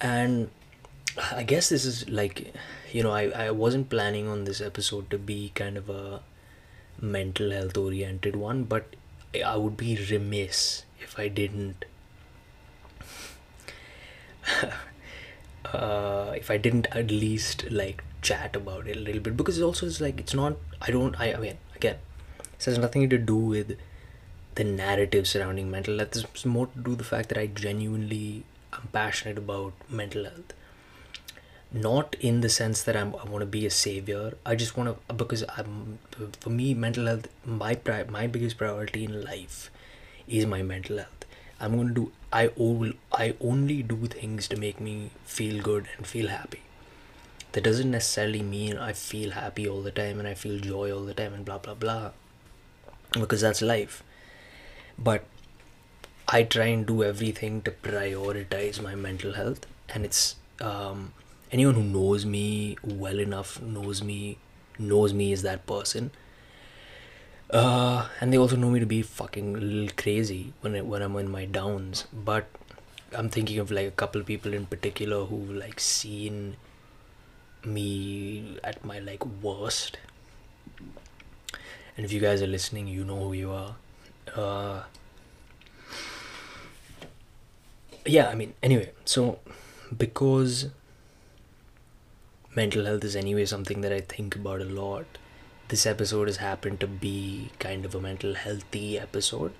And 0.00 0.50
I 1.32 1.42
guess 1.42 1.68
this 1.68 1.84
is 1.84 2.08
like 2.08 2.54
you 2.92 3.02
know 3.02 3.10
I, 3.10 3.28
I 3.30 3.50
wasn't 3.50 3.90
planning 3.90 4.28
on 4.28 4.44
this 4.44 4.60
episode 4.60 5.10
to 5.10 5.18
be 5.18 5.50
kind 5.54 5.76
of 5.76 5.90
a 5.90 6.20
mental 7.00 7.50
health 7.50 7.76
oriented 7.76 8.36
one 8.36 8.64
but 8.64 8.94
I 9.44 9.56
would 9.56 9.76
be 9.76 9.98
remiss 10.10 10.84
if 11.00 11.18
I 11.18 11.28
didn't 11.28 11.84
uh, 15.72 16.32
if 16.36 16.50
I 16.50 16.56
didn't 16.56 16.86
at 16.92 17.10
least 17.10 17.70
like 17.70 18.02
chat 18.22 18.56
about 18.56 18.86
it 18.88 18.96
a 18.96 19.00
little 19.00 19.20
bit. 19.20 19.36
Because 19.36 19.58
it 19.58 19.62
also 19.62 19.86
is 19.86 20.00
like 20.00 20.18
it's 20.20 20.34
not 20.34 20.56
I 20.80 20.90
don't 20.90 21.18
I, 21.20 21.34
I 21.34 21.36
mean 21.36 21.58
again 21.74 21.96
this 22.56 22.64
has 22.66 22.78
nothing 22.78 23.08
to 23.10 23.18
do 23.18 23.36
with 23.36 23.76
the 24.58 24.64
narrative 24.64 25.26
surrounding 25.32 25.70
mental 25.70 25.98
health 25.98 26.16
it's 26.16 26.46
more 26.46 26.66
to 26.68 26.78
do 26.86 26.90
with 26.90 26.98
the 26.98 27.10
fact 27.12 27.28
that 27.30 27.38
I 27.38 27.46
genuinely 27.46 28.44
am 28.72 28.88
passionate 28.92 29.38
about 29.38 29.72
mental 30.00 30.24
health 30.24 30.52
not 31.72 32.16
in 32.20 32.40
the 32.40 32.48
sense 32.48 32.82
that 32.82 32.96
I'm, 32.96 33.14
I 33.16 33.24
want 33.24 33.40
to 33.40 33.46
be 33.46 33.66
a 33.66 33.70
savior. 33.70 34.34
I 34.46 34.54
just 34.54 34.76
want 34.76 34.96
to 35.08 35.14
because 35.14 35.44
I'm 35.56 35.98
for 36.40 36.50
me 36.50 36.74
mental 36.74 37.06
health 37.06 37.28
my 37.44 37.74
pri- 37.74 38.04
my 38.04 38.26
biggest 38.26 38.56
priority 38.56 39.04
in 39.04 39.22
life 39.24 39.70
is 40.26 40.46
my 40.46 40.62
mental 40.62 40.98
health. 40.98 41.24
I'm 41.60 41.74
going 41.76 41.88
to 41.88 41.94
do 41.94 42.12
I 42.32 42.50
will 42.56 42.92
I 43.12 43.34
only 43.40 43.82
do 43.82 44.06
things 44.06 44.48
to 44.48 44.56
make 44.56 44.80
me 44.80 45.10
feel 45.24 45.62
good 45.62 45.88
and 45.96 46.06
feel 46.06 46.28
happy. 46.28 46.62
That 47.52 47.64
doesn't 47.64 47.90
necessarily 47.90 48.42
mean 48.42 48.78
I 48.78 48.92
feel 48.92 49.32
happy 49.32 49.68
all 49.68 49.82
the 49.82 49.90
time 49.90 50.18
and 50.18 50.28
I 50.28 50.34
feel 50.34 50.58
joy 50.60 50.92
all 50.92 51.04
the 51.04 51.14
time 51.14 51.34
and 51.34 51.44
blah 51.44 51.58
blah 51.58 51.74
blah 51.74 52.10
because 53.12 53.40
that's 53.40 53.62
life. 53.62 54.02
But 54.98 55.24
I 56.28 56.42
try 56.42 56.66
and 56.66 56.86
do 56.86 57.02
everything 57.02 57.62
to 57.62 57.70
prioritize 57.70 58.82
my 58.82 58.94
mental 58.94 59.32
health. 59.34 59.66
And 59.88 60.04
it's 60.04 60.36
um 60.60 61.12
anyone 61.50 61.74
who 61.74 61.82
knows 61.82 62.26
me 62.26 62.76
well 62.84 63.18
enough 63.18 63.60
knows 63.62 64.02
me 64.02 64.38
knows 64.78 65.14
me 65.14 65.32
as 65.32 65.42
that 65.42 65.66
person. 65.66 66.10
Uh, 67.50 68.08
and 68.20 68.30
they 68.30 68.36
also 68.36 68.56
know 68.56 68.68
me 68.68 68.78
to 68.78 68.84
be 68.84 69.00
fucking 69.00 69.56
a 69.56 69.60
little 69.60 69.94
crazy 69.96 70.52
when 70.60 70.76
when 70.88 71.00
I'm 71.02 71.16
in 71.16 71.30
my 71.30 71.44
downs. 71.46 72.06
But 72.12 72.46
I'm 73.12 73.30
thinking 73.30 73.58
of 73.58 73.70
like 73.70 73.86
a 73.86 73.96
couple 74.02 74.22
people 74.22 74.52
in 74.52 74.66
particular 74.66 75.24
who 75.24 75.36
like 75.36 75.80
seen 75.80 76.56
me 77.64 78.58
at 78.62 78.84
my 78.84 78.98
like 78.98 79.24
worst. 79.24 79.98
And 81.96 82.04
if 82.04 82.12
you 82.12 82.20
guys 82.20 82.42
are 82.42 82.46
listening 82.46 82.86
you 82.86 83.04
know 83.04 83.18
who 83.24 83.32
you 83.32 83.50
are 83.50 83.76
uh, 84.38 84.82
yeah 88.06 88.28
I 88.28 88.34
mean 88.34 88.54
anyway 88.62 88.90
so 89.04 89.38
because 89.96 90.68
mental 92.54 92.84
health 92.84 93.04
is 93.04 93.16
anyway 93.16 93.44
something 93.44 93.82
that 93.82 93.92
I 93.92 94.00
think 94.00 94.34
about 94.34 94.60
a 94.60 94.64
lot. 94.64 95.06
This 95.68 95.84
episode 95.86 96.28
has 96.28 96.38
happened 96.38 96.80
to 96.80 96.86
be 96.86 97.50
kind 97.58 97.84
of 97.84 97.94
a 97.94 98.00
mental 98.00 98.34
healthy 98.34 98.98
episode, 98.98 99.52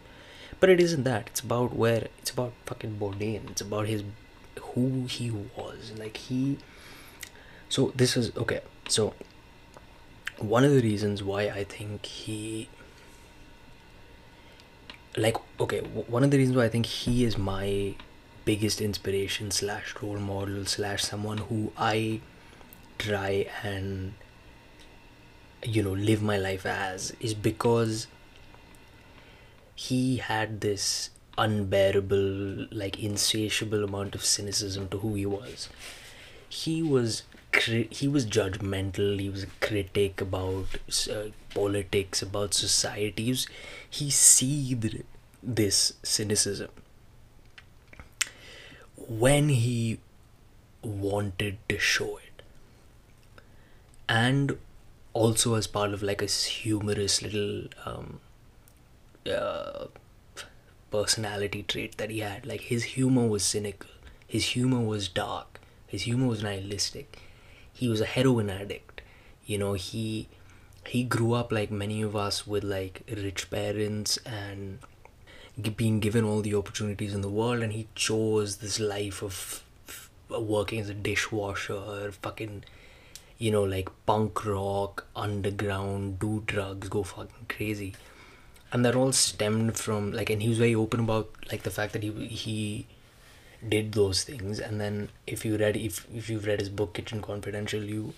but 0.59 0.71
it 0.71 0.81
isn't 0.81 1.05
that. 1.05 1.29
It's 1.29 1.41
about 1.41 1.77
where 1.77 2.09
it's 2.19 2.31
about 2.31 2.55
fucking 2.67 2.97
Bourdain. 2.99 3.51
It's 3.51 3.61
about 3.61 3.87
his 3.87 4.03
who 4.71 5.07
he 5.07 5.31
was. 5.31 5.93
Like 5.99 6.17
he. 6.17 6.59
So 7.69 7.93
this 7.95 8.17
is 8.17 8.33
okay. 8.37 8.61
So 8.89 9.15
one 10.39 10.65
of 10.65 10.73
the 10.73 10.83
reasons 10.83 11.23
why 11.23 11.43
I 11.61 11.65
think 11.65 12.07
he. 12.07 12.69
Like 15.19 15.37
okay, 15.61 15.81
one 15.81 16.23
of 16.23 16.31
the 16.31 16.39
reasons 16.39 16.57
why 16.57 16.65
I 16.65 16.69
think 16.69 16.87
he 16.87 17.25
is 17.25 17.37
my 17.37 17.95
biggest 18.45 18.81
inspiration 18.81 19.51
slash 19.51 19.95
role 20.01 20.19
model 20.19 20.65
slash 20.65 21.03
someone 21.03 21.39
who 21.39 21.73
I 21.77 22.21
try 22.99 23.47
and 23.63 24.15
you 25.63 25.83
know 25.83 25.93
live 25.93 26.23
my 26.23 26.37
life 26.37 26.65
as 26.65 27.13
is 27.21 27.35
because 27.35 28.07
he 29.75 30.17
had 30.19 30.61
this 30.61 31.11
unbearable 31.37 32.67
like 32.71 33.03
insatiable 33.03 33.85
amount 33.85 34.15
of 34.15 34.25
cynicism 34.25 34.89
to 34.89 34.99
who 34.99 35.15
he 35.15 35.27
was. 35.27 35.69
He 36.49 36.83
was 36.83 37.23
he 37.61 38.09
was 38.09 38.25
judgmental 38.27 39.19
he 39.19 39.29
was 39.29 39.43
a 39.43 39.47
critic 39.61 40.21
about 40.21 40.67
uh, 41.11 41.25
politics 41.55 42.23
about 42.23 42.55
societies 42.55 43.47
he 43.89 44.11
seethed 44.11 45.05
this 45.43 45.95
cynicism. 46.03 46.71
When 48.97 49.49
he 49.49 49.99
wanted 50.83 51.59
to 51.69 51.79
show 51.79 52.19
it. 52.19 52.43
And 54.09 54.59
also 55.13 55.55
as 55.55 55.67
part 55.67 55.93
of 55.93 56.03
like 56.03 56.23
a 56.23 56.27
humorous 56.27 57.23
little 57.23 57.65
um, 57.85 58.21
uh, 59.31 59.87
personality 60.91 61.63
trait 61.63 61.97
that 61.99 62.11
he 62.11 62.21
had. 62.21 62.47
Like 62.47 62.63
his 62.63 62.85
humor 62.85 63.27
was 63.27 63.43
cynical, 63.43 63.91
his 64.27 64.47
humor 64.47 64.81
was 64.81 65.09
dark, 65.09 65.61
his 65.87 66.03
humor 66.03 66.27
was 66.27 66.43
nihilistic. 66.43 67.19
He 67.79 67.89
was 67.89 68.01
a 68.01 68.07
heroin 68.07 68.51
addict. 68.51 69.01
You 69.47 69.59
know, 69.59 69.73
he 69.75 70.29
he 70.87 71.05
grew 71.05 71.33
up 71.33 71.53
like 71.53 71.71
many 71.71 72.03
of 72.03 72.17
us 72.17 72.47
with 72.47 72.65
like 72.65 73.03
rich 73.11 73.51
parents 73.51 74.19
and 74.25 74.79
being 75.77 76.01
given 76.01 76.25
all 76.25 76.41
the 76.41 76.55
opportunities 76.55 77.15
in 77.15 77.21
the 77.21 77.29
world 77.29 77.63
and 77.63 77.73
he 77.73 77.89
chose 77.95 78.57
this 78.59 78.79
life 78.79 79.23
of 79.23 79.63
working 80.31 80.81
as 80.81 80.89
a 80.89 80.95
dishwasher 80.95 82.13
fucking 82.13 82.63
you 83.39 83.53
know, 83.53 83.63
like 83.63 83.89
punk 84.05 84.45
rock, 84.45 85.07
underground, 85.15 86.19
do 86.19 86.43
drugs, 86.45 86.89
go 86.89 87.05
fucking 87.05 87.47
crazy. 87.49 87.95
And 88.73 88.85
that 88.85 88.97
all 88.97 89.13
stemmed 89.13 89.79
from 89.79 90.13
like, 90.13 90.29
and 90.29 90.43
he 90.43 90.49
was 90.49 90.59
very 90.59 90.75
open 90.75 91.01
about 91.01 91.31
like 91.51 91.63
the 91.63 91.71
fact 91.71 91.93
that 91.93 92.03
he 92.03 92.11
he 92.27 92.87
did 93.67 93.93
those 93.93 94.25
things. 94.25 94.59
And 94.59 94.81
then 94.81 95.09
if 95.27 95.45
you 95.45 95.57
read 95.57 95.77
if 95.77 96.07
if 96.15 96.29
you've 96.31 96.47
read 96.47 96.61
his 96.61 96.69
book 96.69 96.95
Kitchen 96.95 97.23
Confidential, 97.23 97.83
you 97.83 98.15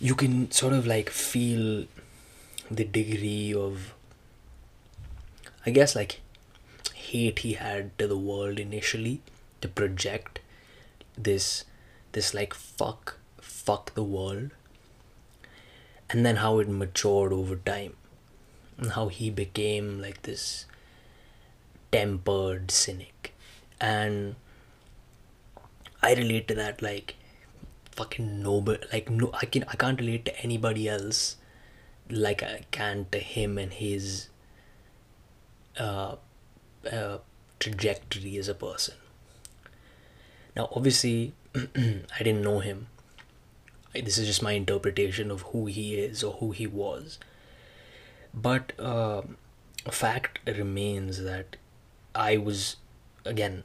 you 0.00 0.14
can 0.14 0.50
sort 0.50 0.72
of 0.72 0.86
like 0.86 1.10
feel 1.10 1.86
the 2.70 2.84
degree 2.84 3.54
of 3.54 3.94
I 5.64 5.70
guess 5.70 5.94
like 5.94 6.20
hate 6.94 7.40
he 7.40 7.52
had 7.54 7.96
to 7.98 8.06
the 8.08 8.16
world 8.16 8.58
initially 8.58 9.20
to 9.60 9.68
project 9.68 10.40
this 11.16 11.64
this 12.12 12.34
like 12.34 12.54
fuck 12.54 13.18
fuck 13.40 13.94
the 13.94 14.02
world 14.02 14.50
and 16.10 16.26
then 16.26 16.36
how 16.36 16.58
it 16.58 16.68
matured 16.68 17.32
over 17.32 17.56
time 17.56 17.94
and 18.78 18.92
how 18.92 19.08
he 19.08 19.30
became 19.30 20.00
like 20.00 20.22
this 20.22 20.66
tempered 21.90 22.70
cynic 22.70 23.31
and 23.82 24.36
i 26.02 26.14
relate 26.14 26.48
to 26.48 26.54
that 26.54 26.80
like 26.80 27.16
fucking 27.90 28.42
noble 28.42 28.76
like 28.92 29.10
no 29.10 29.30
i 29.42 29.44
can 29.44 29.64
i 29.68 29.76
can't 29.76 30.00
relate 30.00 30.24
to 30.24 30.36
anybody 30.40 30.88
else 30.88 31.36
like 32.08 32.42
i 32.42 32.60
can 32.70 33.06
to 33.10 33.18
him 33.18 33.58
and 33.58 33.74
his 33.74 34.28
uh, 35.78 36.16
uh 36.90 37.18
trajectory 37.62 38.36
as 38.36 38.48
a 38.48 38.54
person. 38.54 38.94
Now 40.56 40.68
obviously 40.74 41.32
i 41.54 42.18
didn't 42.18 42.42
know 42.42 42.58
him. 42.58 42.88
This 43.94 44.18
is 44.18 44.26
just 44.26 44.42
my 44.42 44.52
interpretation 44.52 45.30
of 45.30 45.42
who 45.52 45.66
he 45.66 45.94
is 45.94 46.24
or 46.24 46.34
who 46.34 46.50
he 46.50 46.66
was. 46.66 47.18
But 48.34 48.72
uh, 48.80 49.22
fact 49.90 50.40
remains 50.46 51.22
that 51.22 51.56
i 52.14 52.36
was 52.36 52.76
again 53.24 53.62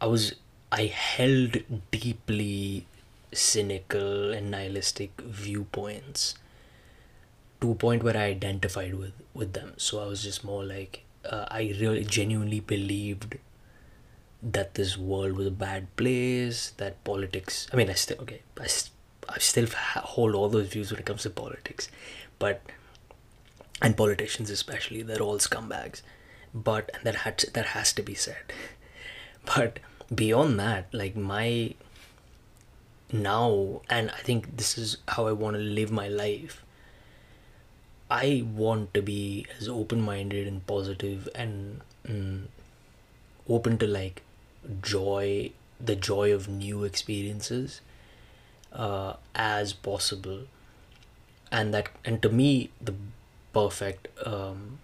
i 0.00 0.06
was 0.06 0.34
I 0.72 0.86
held 0.86 1.58
deeply 1.90 2.86
cynical 3.32 4.32
and 4.32 4.50
nihilistic 4.52 5.20
viewpoints 5.20 6.34
to 7.60 7.72
a 7.72 7.74
point 7.74 8.02
where 8.02 8.16
I 8.16 8.24
identified 8.26 8.94
with 8.94 9.12
with 9.34 9.52
them. 9.52 9.74
So 9.76 10.00
I 10.00 10.06
was 10.06 10.22
just 10.22 10.44
more 10.44 10.64
like 10.64 11.02
uh, 11.24 11.46
I 11.50 11.74
really 11.80 12.04
genuinely 12.04 12.60
believed 12.60 13.38
that 14.42 14.74
this 14.74 14.96
world 14.96 15.32
was 15.32 15.46
a 15.46 15.50
bad 15.50 15.94
place. 15.96 16.70
That 16.76 17.02
politics. 17.02 17.66
I 17.72 17.76
mean, 17.76 17.90
I 17.90 17.94
still 17.94 18.18
okay. 18.20 18.42
I, 18.60 18.68
I 19.28 19.38
still 19.38 19.66
hold 20.14 20.34
all 20.34 20.48
those 20.48 20.68
views 20.68 20.92
when 20.92 21.00
it 21.00 21.06
comes 21.06 21.22
to 21.24 21.30
politics, 21.30 21.88
but 22.38 22.62
and 23.82 23.96
politicians 23.96 24.50
especially, 24.50 25.02
they're 25.02 25.22
all 25.22 25.38
scumbags. 25.38 26.02
But 26.52 26.90
that 27.04 27.16
had 27.16 27.44
that 27.54 27.66
has 27.66 27.92
to 27.94 28.02
be 28.02 28.14
said. 28.14 28.52
But 29.44 29.78
beyond 30.14 30.58
that, 30.58 30.92
like 30.92 31.16
my 31.16 31.74
now, 33.12 33.80
and 33.88 34.10
I 34.10 34.18
think 34.18 34.56
this 34.56 34.76
is 34.78 34.98
how 35.08 35.26
I 35.26 35.32
want 35.32 35.56
to 35.56 35.62
live 35.62 35.90
my 35.90 36.08
life 36.08 36.64
I 38.10 38.44
want 38.44 38.92
to 38.94 39.02
be 39.02 39.46
as 39.58 39.68
open 39.68 40.00
minded 40.00 40.48
and 40.48 40.66
positive 40.66 41.28
and 41.32 41.80
mm, 42.04 42.42
open 43.48 43.78
to 43.78 43.86
like 43.86 44.22
joy, 44.82 45.52
the 45.80 45.94
joy 45.94 46.34
of 46.34 46.48
new 46.48 46.82
experiences 46.82 47.80
uh, 48.72 49.14
as 49.34 49.72
possible. 49.72 50.40
And 51.52 51.72
that, 51.72 51.88
and 52.04 52.20
to 52.22 52.28
me, 52.28 52.70
the 52.80 52.94
perfect 53.52 54.08
um, 54.26 54.80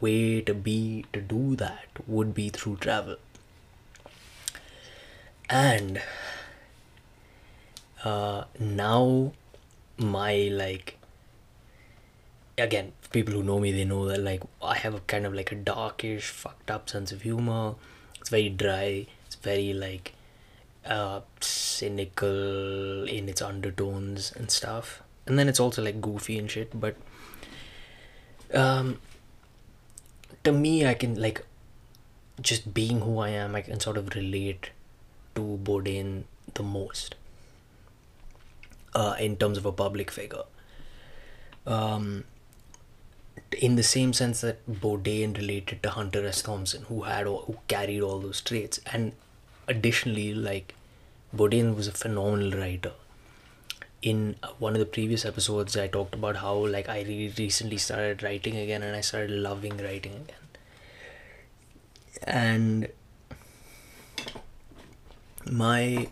way 0.00 0.40
to 0.42 0.54
be 0.54 1.04
to 1.12 1.20
do 1.20 1.56
that 1.56 1.88
would 2.06 2.34
be 2.34 2.48
through 2.48 2.76
travel. 2.76 3.16
And 5.48 6.00
uh, 8.04 8.44
now 8.58 9.32
my 9.98 10.48
like 10.52 10.96
again 12.56 12.92
people 13.10 13.34
who 13.34 13.42
know 13.42 13.58
me 13.58 13.70
they 13.72 13.84
know 13.84 14.06
that 14.06 14.18
like 14.18 14.42
i 14.62 14.74
have 14.74 14.94
a 14.94 15.00
kind 15.00 15.26
of 15.26 15.34
like 15.34 15.52
a 15.52 15.54
darkish 15.54 16.28
fucked 16.28 16.70
up 16.70 16.88
sense 16.88 17.12
of 17.12 17.22
humor. 17.22 17.74
It's 18.18 18.28
very 18.30 18.48
dry. 18.48 19.06
It's 19.26 19.34
very 19.36 19.72
like 19.72 20.14
uh 20.86 21.20
cynical 21.40 23.04
in 23.08 23.28
its 23.28 23.42
undertones 23.42 24.32
and 24.36 24.50
stuff. 24.50 25.02
And 25.26 25.38
then 25.38 25.48
it's 25.48 25.60
also 25.60 25.82
like 25.82 26.00
goofy 26.00 26.38
and 26.38 26.50
shit 26.50 26.78
but 26.78 26.96
um 28.54 28.98
to 30.44 30.52
me 30.52 30.86
i 30.86 30.94
can 30.94 31.14
like 31.20 31.44
just 32.40 32.72
being 32.74 33.00
who 33.00 33.18
i 33.18 33.28
am 33.28 33.54
i 33.54 33.60
can 33.60 33.78
sort 33.80 33.96
of 33.96 34.14
relate 34.14 34.70
to 35.34 35.58
bourdain 35.62 36.24
the 36.54 36.62
most 36.62 37.14
uh 38.94 39.14
in 39.20 39.36
terms 39.36 39.58
of 39.58 39.66
a 39.66 39.72
public 39.72 40.10
figure 40.10 40.44
um 41.66 42.24
in 43.58 43.76
the 43.76 43.82
same 43.82 44.12
sense 44.12 44.40
that 44.40 44.64
Bourdain 44.70 45.36
related 45.36 45.82
to 45.82 45.90
Hunter 45.90 46.24
S. 46.26 46.42
Thompson, 46.42 46.82
who 46.84 47.02
had 47.02 47.26
who 47.26 47.56
carried 47.68 48.00
all 48.00 48.20
those 48.20 48.40
traits, 48.40 48.80
and 48.92 49.12
additionally, 49.66 50.32
like 50.34 50.74
Bourdain 51.36 51.74
was 51.74 51.88
a 51.88 51.92
phenomenal 51.92 52.58
writer. 52.58 52.92
In 54.02 54.36
one 54.58 54.72
of 54.72 54.78
the 54.78 54.86
previous 54.86 55.24
episodes, 55.26 55.76
I 55.76 55.86
talked 55.86 56.14
about 56.14 56.36
how 56.36 56.54
like 56.54 56.88
I 56.88 57.02
really 57.02 57.34
recently 57.36 57.76
started 57.76 58.22
writing 58.22 58.56
again, 58.56 58.82
and 58.82 58.96
I 58.96 59.02
started 59.02 59.30
loving 59.30 59.76
writing 59.76 60.14
again. 60.14 60.48
And 62.22 62.88
my 65.50 66.08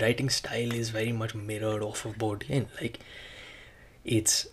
writing 0.00 0.30
style 0.30 0.72
is 0.72 0.90
very 0.90 1.12
much 1.12 1.34
mirrored 1.34 1.82
off 1.82 2.04
of 2.06 2.16
Bourdain. 2.16 2.66
Like 2.80 3.00
it's 4.04 4.46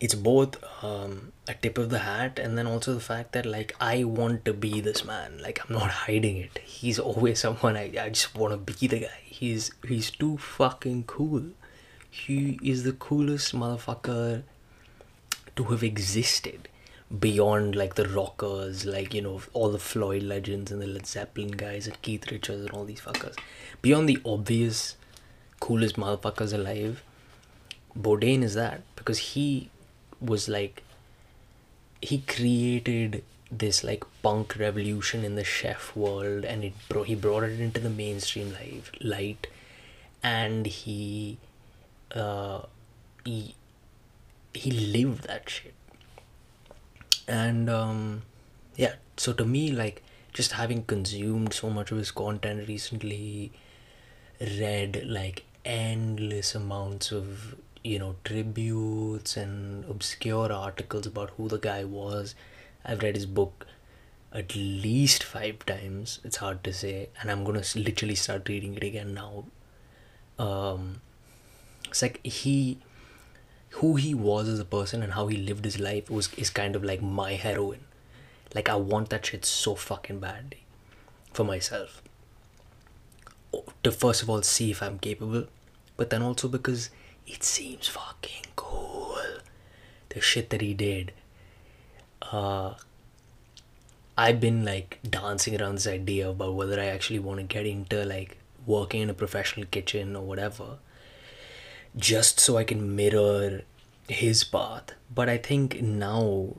it's 0.00 0.14
both 0.14 0.56
um, 0.82 1.32
a 1.46 1.52
tip 1.52 1.76
of 1.76 1.90
the 1.90 2.00
hat 2.00 2.38
and 2.38 2.56
then 2.56 2.66
also 2.66 2.94
the 2.94 3.00
fact 3.00 3.32
that 3.32 3.44
like 3.44 3.76
i 3.80 4.02
want 4.02 4.44
to 4.46 4.54
be 4.54 4.80
this 4.80 5.04
man. 5.04 5.40
Like 5.42 5.60
i'm 5.62 5.74
not 5.74 5.90
hiding 5.90 6.38
it. 6.38 6.58
He's 6.64 6.98
always 6.98 7.40
someone 7.44 7.76
i, 7.76 7.92
I 8.00 8.08
just 8.08 8.34
want 8.34 8.52
to 8.52 8.72
be 8.72 8.86
the 8.86 9.00
guy. 9.00 9.20
He's 9.24 9.70
he's 9.86 10.10
too 10.10 10.38
fucking 10.38 11.04
cool. 11.04 11.44
He 12.10 12.58
is 12.62 12.84
the 12.84 12.92
coolest 12.92 13.54
motherfucker 13.54 14.42
to 15.56 15.64
have 15.64 15.82
existed 15.82 16.68
beyond 17.18 17.74
like 17.74 17.96
the 17.96 18.08
rockers 18.08 18.84
like 18.84 19.12
you 19.12 19.20
know 19.20 19.40
all 19.52 19.70
the 19.70 19.80
floyd 19.80 20.22
legends 20.22 20.70
and 20.70 20.80
the 20.80 20.86
led 20.86 21.04
zeppelin 21.04 21.50
guys 21.50 21.88
and 21.88 22.00
keith 22.02 22.30
richards 22.30 22.62
and 22.62 22.70
all 22.70 22.84
these 22.84 23.00
fuckers. 23.00 23.36
Beyond 23.82 24.08
the 24.08 24.18
obvious 24.24 24.96
coolest 25.60 25.96
motherfuckers 25.96 26.54
alive 26.54 27.02
bourdain 27.98 28.42
is 28.42 28.54
that 28.54 28.82
because 28.96 29.18
he 29.18 29.68
was 30.20 30.48
like 30.48 30.82
he 32.00 32.18
created 32.18 33.22
this 33.50 33.82
like 33.82 34.04
punk 34.22 34.56
revolution 34.58 35.24
in 35.24 35.34
the 35.34 35.44
chef 35.44 35.94
world 35.96 36.44
and 36.44 36.64
it 36.64 36.72
bro 36.88 37.02
he 37.02 37.14
brought 37.14 37.42
it 37.42 37.60
into 37.60 37.80
the 37.80 37.90
mainstream 37.90 38.52
life 38.52 38.90
light. 39.00 39.46
And 40.22 40.66
he 40.66 41.38
uh 42.14 42.62
he 43.24 43.54
he 44.54 44.70
lived 44.70 45.24
that 45.24 45.48
shit. 45.48 45.74
And 47.26 47.68
um 47.70 48.22
yeah 48.76 48.94
so 49.16 49.32
to 49.32 49.44
me 49.44 49.70
like 49.70 50.02
just 50.32 50.52
having 50.52 50.84
consumed 50.84 51.52
so 51.52 51.70
much 51.70 51.90
of 51.90 51.98
his 51.98 52.10
content 52.10 52.68
recently 52.68 53.52
read 54.40 55.02
like 55.06 55.44
endless 55.64 56.54
amounts 56.54 57.10
of 57.12 57.56
you 57.82 57.98
know 57.98 58.16
tributes 58.24 59.36
and 59.36 59.84
obscure 59.86 60.52
articles 60.52 61.06
about 61.06 61.30
who 61.36 61.48
the 61.48 61.58
guy 61.58 61.84
was. 61.84 62.34
I've 62.84 63.02
read 63.02 63.16
his 63.16 63.26
book 63.26 63.66
at 64.32 64.54
least 64.54 65.24
five 65.24 65.58
times 65.66 66.20
it's 66.22 66.36
hard 66.36 66.62
to 66.62 66.72
say 66.72 67.08
and 67.20 67.32
i'm 67.32 67.42
gonna 67.42 67.64
literally 67.74 68.14
start 68.14 68.48
reading 68.48 68.74
it 68.74 68.84
again 68.84 69.14
now. 69.14 69.44
Um 70.38 71.00
it's 71.88 72.02
like 72.02 72.24
he 72.24 72.78
who 73.70 73.96
he 73.96 74.14
was 74.14 74.48
as 74.48 74.58
a 74.58 74.64
person 74.64 75.02
and 75.02 75.12
how 75.12 75.26
he 75.26 75.36
lived 75.36 75.64
his 75.64 75.78
life 75.80 76.10
was 76.10 76.32
is 76.34 76.50
kind 76.50 76.76
of 76.76 76.84
like 76.84 77.02
my 77.02 77.32
heroine. 77.32 77.84
Like 78.54 78.68
i 78.68 78.76
want 78.76 79.10
that 79.10 79.26
shit 79.26 79.44
so 79.44 79.74
fucking 79.74 80.20
badly 80.20 80.64
for 81.32 81.44
myself. 81.44 82.02
To 83.82 83.90
first 83.90 84.22
of 84.22 84.30
all 84.30 84.42
see 84.42 84.70
if 84.70 84.82
i'm 84.82 84.98
capable 84.98 85.46
but 85.96 86.10
then 86.10 86.22
also 86.22 86.48
because 86.48 86.90
it 87.32 87.44
seems 87.44 87.86
fucking 87.88 88.46
cool. 88.56 89.16
The 90.08 90.20
shit 90.20 90.50
that 90.50 90.60
he 90.60 90.74
did. 90.74 91.12
Uh, 92.20 92.74
I've 94.18 94.40
been 94.40 94.64
like 94.64 94.98
dancing 95.08 95.60
around 95.60 95.76
this 95.76 95.86
idea 95.86 96.28
about 96.28 96.54
whether 96.54 96.80
I 96.80 96.86
actually 96.86 97.20
want 97.20 97.38
to 97.38 97.44
get 97.44 97.66
into 97.66 98.04
like 98.04 98.36
working 98.66 99.02
in 99.02 99.10
a 99.10 99.14
professional 99.14 99.66
kitchen 99.66 100.16
or 100.16 100.22
whatever, 100.22 100.78
just 101.96 102.40
so 102.40 102.56
I 102.56 102.64
can 102.64 102.94
mirror 102.96 103.62
his 104.08 104.44
path. 104.44 104.92
But 105.14 105.28
I 105.28 105.38
think 105.38 105.80
now 105.80 106.56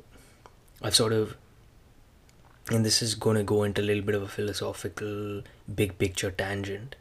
I've 0.82 0.96
sort 0.96 1.14
of, 1.14 1.36
and 2.70 2.86
this 2.86 3.02
is 3.02 3.14
going 3.16 3.38
to 3.38 3.44
go 3.44 3.64
into 3.64 3.82
a 3.82 3.84
little 3.84 4.04
bit 4.04 4.16
of 4.16 4.24
a 4.24 4.28
philosophical, 4.28 5.44
big 5.74 5.98
picture 5.98 6.32
tangent. 6.32 6.96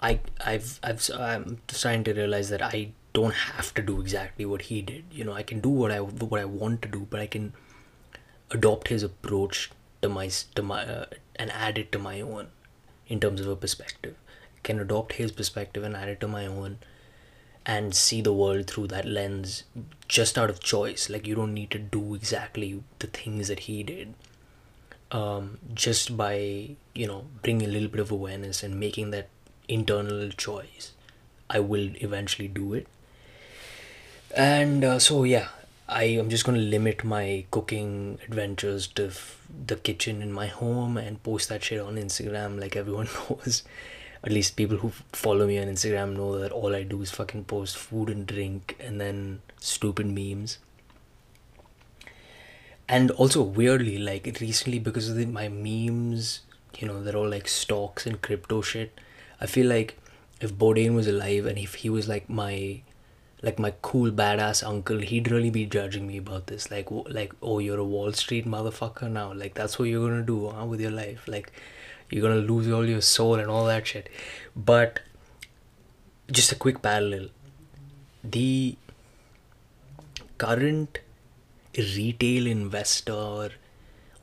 I 0.00 0.20
I've 0.44 0.78
I've 0.82 1.08
I'm 1.18 1.58
trying 1.68 2.04
to 2.04 2.12
realize 2.12 2.50
that 2.50 2.62
I 2.62 2.90
don't 3.12 3.34
have 3.34 3.72
to 3.74 3.82
do 3.82 4.00
exactly 4.00 4.44
what 4.44 4.62
he 4.62 4.82
did. 4.82 5.04
You 5.10 5.24
know, 5.24 5.32
I 5.32 5.42
can 5.42 5.60
do 5.60 5.70
what 5.70 5.90
I 5.90 6.00
what 6.00 6.40
I 6.40 6.44
want 6.44 6.82
to 6.82 6.88
do, 6.88 7.06
but 7.08 7.20
I 7.20 7.26
can 7.26 7.54
adopt 8.50 8.88
his 8.88 9.02
approach 9.02 9.70
to 10.02 10.08
my 10.08 10.30
to 10.54 10.62
my 10.62 10.84
uh, 10.84 11.06
and 11.36 11.50
add 11.50 11.78
it 11.78 11.92
to 11.92 11.98
my 11.98 12.20
own 12.20 12.48
in 13.08 13.20
terms 13.20 13.40
of 13.40 13.48
a 13.48 13.56
perspective. 13.56 14.16
I 14.56 14.60
can 14.62 14.80
adopt 14.80 15.14
his 15.14 15.32
perspective 15.32 15.82
and 15.82 15.96
add 15.96 16.08
it 16.08 16.20
to 16.20 16.28
my 16.28 16.46
own 16.46 16.78
and 17.64 17.94
see 17.94 18.20
the 18.20 18.32
world 18.32 18.68
through 18.70 18.86
that 18.86 19.04
lens 19.04 19.64
just 20.08 20.38
out 20.38 20.50
of 20.50 20.60
choice. 20.60 21.08
Like 21.08 21.26
you 21.26 21.34
don't 21.34 21.54
need 21.54 21.70
to 21.70 21.78
do 21.78 22.14
exactly 22.14 22.82
the 22.98 23.06
things 23.08 23.48
that 23.48 23.60
he 23.60 23.82
did. 23.82 24.14
Um, 25.12 25.58
just 25.72 26.16
by 26.16 26.76
you 26.94 27.06
know 27.06 27.26
bringing 27.42 27.68
a 27.68 27.72
little 27.72 27.88
bit 27.88 28.00
of 28.00 28.10
awareness 28.10 28.62
and 28.62 28.78
making 28.78 29.10
that 29.12 29.28
internal 29.68 30.30
choice. 30.30 30.92
I 31.48 31.60
will 31.60 31.90
eventually 31.96 32.48
do 32.48 32.74
it. 32.74 32.86
And 34.34 34.84
uh, 34.84 34.98
so 34.98 35.24
yeah 35.24 35.48
i 35.88 36.02
am 36.02 36.28
just 36.28 36.44
going 36.44 36.58
to 36.58 36.64
limit 36.64 37.04
my 37.04 37.44
cooking 37.52 38.18
adventures 38.26 38.88
to 38.88 39.06
f- 39.06 39.40
the 39.66 39.76
kitchen 39.76 40.20
in 40.20 40.32
my 40.32 40.48
home 40.48 40.96
and 40.96 41.22
post 41.22 41.48
that 41.48 41.62
shit 41.62 41.80
on 41.80 41.94
instagram 41.94 42.60
like 42.60 42.74
everyone 42.74 43.08
knows. 43.30 43.62
At 44.24 44.32
least 44.32 44.56
people 44.56 44.78
who 44.78 44.90
follow 45.12 45.46
me 45.46 45.58
on 45.60 45.68
instagram 45.68 46.16
know 46.16 46.38
that 46.40 46.50
all 46.50 46.74
i 46.74 46.82
do 46.82 47.02
is 47.02 47.12
fucking 47.12 47.44
post 47.44 47.76
food 47.76 48.10
and 48.10 48.26
drink 48.26 48.76
and 48.80 49.00
then 49.00 49.42
stupid 49.60 50.06
memes. 50.06 50.58
And 52.88 53.12
also 53.12 53.42
weirdly 53.42 53.98
like 53.98 54.38
recently 54.40 54.80
because 54.80 55.08
of 55.08 55.16
the, 55.16 55.26
my 55.26 55.48
memes 55.48 56.40
you 56.78 56.88
know 56.88 57.00
they're 57.02 57.16
all 57.16 57.28
like 57.28 57.46
stocks 57.46 58.06
and 58.06 58.20
crypto 58.20 58.60
shit 58.60 58.98
i 59.40 59.46
feel 59.46 59.66
like 59.66 59.98
if 60.40 60.52
bourdain 60.54 60.94
was 60.94 61.06
alive 61.06 61.46
and 61.46 61.58
if 61.58 61.74
he 61.76 61.90
was 61.90 62.08
like 62.08 62.28
my 62.28 62.80
like 63.42 63.58
my 63.58 63.72
cool 63.82 64.10
badass 64.10 64.66
uncle 64.66 64.98
he'd 64.98 65.30
really 65.30 65.50
be 65.50 65.64
judging 65.66 66.06
me 66.06 66.16
about 66.16 66.46
this. 66.46 66.70
Like 66.70 66.88
like 66.90 67.32
oh 67.42 67.58
you're 67.58 67.78
a 67.78 67.84
wall 67.84 68.12
street 68.12 68.46
motherfucker 68.46 69.10
now. 69.10 69.32
Like 69.32 69.54
that's 69.54 69.78
what 69.78 69.88
you're 69.88 70.08
gonna 70.08 70.22
do 70.22 70.50
huh, 70.50 70.64
with 70.64 70.80
your 70.80 70.90
life. 70.90 71.26
Like 71.28 71.52
you're 72.10 72.22
gonna 72.22 72.46
lose 72.52 72.70
all 72.70 72.86
your 72.86 73.00
soul 73.00 73.34
and 73.34 73.50
all 73.50 73.66
that 73.66 73.86
shit. 73.86 74.08
But 74.54 75.00
just 76.30 76.52
a 76.52 76.56
quick 76.56 76.82
parallel. 76.82 77.28
The 78.24 78.76
current 80.38 80.98
retail 81.76 82.46
investor 82.46 83.50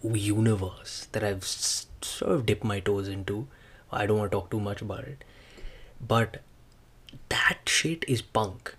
universe 0.03 1.07
that 1.11 1.23
I've 1.23 1.45
sort 1.45 2.31
of 2.31 2.45
dipped 2.45 2.63
my 2.63 2.79
toes 2.79 3.07
into. 3.07 3.47
I 3.93 4.05
don't 4.05 4.17
want 4.17 4.31
to 4.31 4.37
talk 4.37 4.49
too 4.49 4.59
much 4.59 4.81
about 4.81 5.05
it, 5.05 5.23
but 6.05 6.41
that 7.29 7.59
shit 7.65 8.03
is 8.07 8.21
punk. 8.21 8.75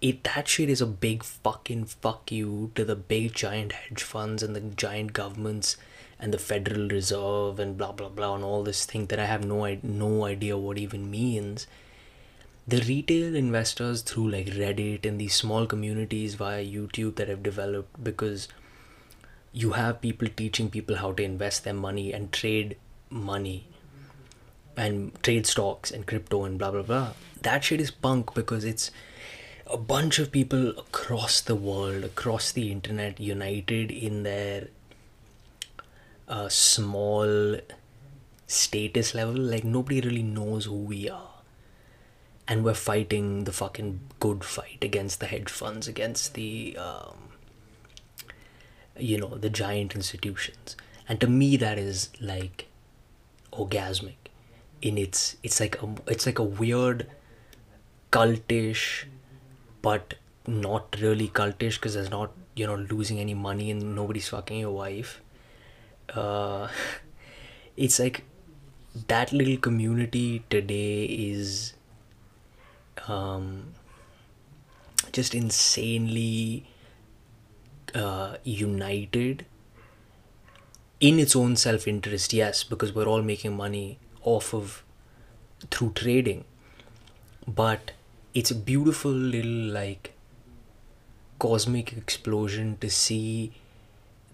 It 0.00 0.24
that 0.24 0.48
shit 0.48 0.68
is 0.68 0.80
a 0.80 0.86
big 0.86 1.22
fucking 1.22 1.86
fuck 1.86 2.30
you 2.30 2.70
to 2.74 2.84
the 2.84 2.96
big 2.96 3.32
giant 3.34 3.72
hedge 3.72 4.02
funds 4.02 4.42
and 4.42 4.54
the 4.54 4.60
giant 4.60 5.12
governments 5.14 5.76
and 6.18 6.32
the 6.32 6.38
Federal 6.38 6.88
Reserve 6.88 7.58
and 7.58 7.78
blah 7.78 7.92
blah 7.92 8.10
blah 8.10 8.34
and 8.34 8.44
all 8.44 8.62
this 8.62 8.84
thing 8.84 9.06
that 9.06 9.18
I 9.18 9.24
have 9.24 9.44
no 9.44 9.78
no 9.82 10.24
idea 10.26 10.58
what 10.58 10.78
even 10.78 11.10
means 11.10 11.66
the 12.66 12.80
retail 12.80 13.36
investors 13.36 14.00
through 14.00 14.30
like 14.30 14.46
reddit 14.46 15.04
and 15.04 15.20
these 15.20 15.34
small 15.34 15.66
communities 15.66 16.34
via 16.34 16.64
youtube 16.64 17.16
that 17.16 17.28
have 17.28 17.42
developed 17.42 18.02
because 18.02 18.48
you 19.52 19.72
have 19.72 20.00
people 20.00 20.26
teaching 20.34 20.70
people 20.70 20.96
how 20.96 21.12
to 21.12 21.22
invest 21.22 21.64
their 21.64 21.74
money 21.74 22.12
and 22.12 22.32
trade 22.32 22.76
money 23.10 23.68
and 24.76 25.22
trade 25.22 25.46
stocks 25.46 25.90
and 25.90 26.06
crypto 26.06 26.44
and 26.44 26.58
blah 26.58 26.70
blah 26.70 26.82
blah 26.82 27.12
that 27.42 27.64
shit 27.64 27.80
is 27.80 27.90
punk 27.90 28.34
because 28.34 28.64
it's 28.64 28.90
a 29.66 29.76
bunch 29.76 30.18
of 30.18 30.30
people 30.30 30.70
across 30.70 31.40
the 31.40 31.54
world 31.54 32.04
across 32.04 32.52
the 32.52 32.70
internet 32.70 33.18
united 33.20 33.90
in 33.90 34.22
their 34.22 34.68
uh, 36.28 36.48
small 36.48 37.56
status 38.46 39.14
level 39.14 39.34
like 39.34 39.64
nobody 39.64 40.00
really 40.00 40.22
knows 40.22 40.66
who 40.66 40.76
we 40.76 41.08
are 41.08 41.34
and 42.46 42.64
we're 42.64 42.74
fighting 42.74 43.44
the 43.44 43.52
fucking 43.52 44.00
good 44.20 44.44
fight 44.44 44.78
against 44.82 45.20
the 45.20 45.26
hedge 45.26 45.48
funds, 45.48 45.88
against 45.88 46.34
the, 46.34 46.76
um, 46.76 47.16
you 48.98 49.18
know, 49.18 49.34
the 49.36 49.48
giant 49.48 49.94
institutions. 49.94 50.76
And 51.08 51.20
to 51.20 51.26
me, 51.26 51.56
that 51.56 51.78
is 51.78 52.10
like 52.20 52.66
orgasmic. 53.52 54.23
In 54.84 54.98
its, 54.98 55.36
it's 55.42 55.60
like 55.60 55.82
a, 55.82 55.88
it's 56.06 56.26
like 56.26 56.38
a 56.38 56.44
weird, 56.44 57.08
cultish, 58.12 59.04
but 59.82 60.14
not 60.46 60.96
really 61.00 61.28
cultish 61.28 61.74
because 61.76 61.94
there's 61.94 62.10
not, 62.10 62.32
you 62.54 62.66
know, 62.66 62.76
losing 62.76 63.18
any 63.18 63.34
money 63.34 63.70
and 63.70 63.94
nobody's 63.96 64.28
fucking 64.28 64.58
your 64.60 64.72
wife. 64.72 65.20
Uh, 66.14 66.68
it's 67.76 67.98
like 67.98 68.24
that 69.08 69.32
little 69.32 69.56
community 69.56 70.44
today 70.50 71.04
is 71.04 71.74
um, 73.08 73.74
just 75.12 75.34
insanely 75.34 76.66
uh, 77.94 78.36
united 78.44 79.46
in 81.00 81.18
its 81.18 81.36
own 81.36 81.56
self 81.56 81.86
interest, 81.86 82.32
yes, 82.32 82.64
because 82.64 82.94
we're 82.94 83.06
all 83.06 83.22
making 83.22 83.56
money 83.56 83.98
off 84.24 84.52
of 84.52 84.82
through 85.70 85.92
trading. 85.94 86.44
But 87.46 87.92
it's 88.32 88.50
a 88.50 88.54
beautiful 88.54 89.10
little 89.12 89.50
like 89.50 90.14
cosmic 91.38 91.92
explosion 91.92 92.76
to 92.80 92.90
see 92.90 93.52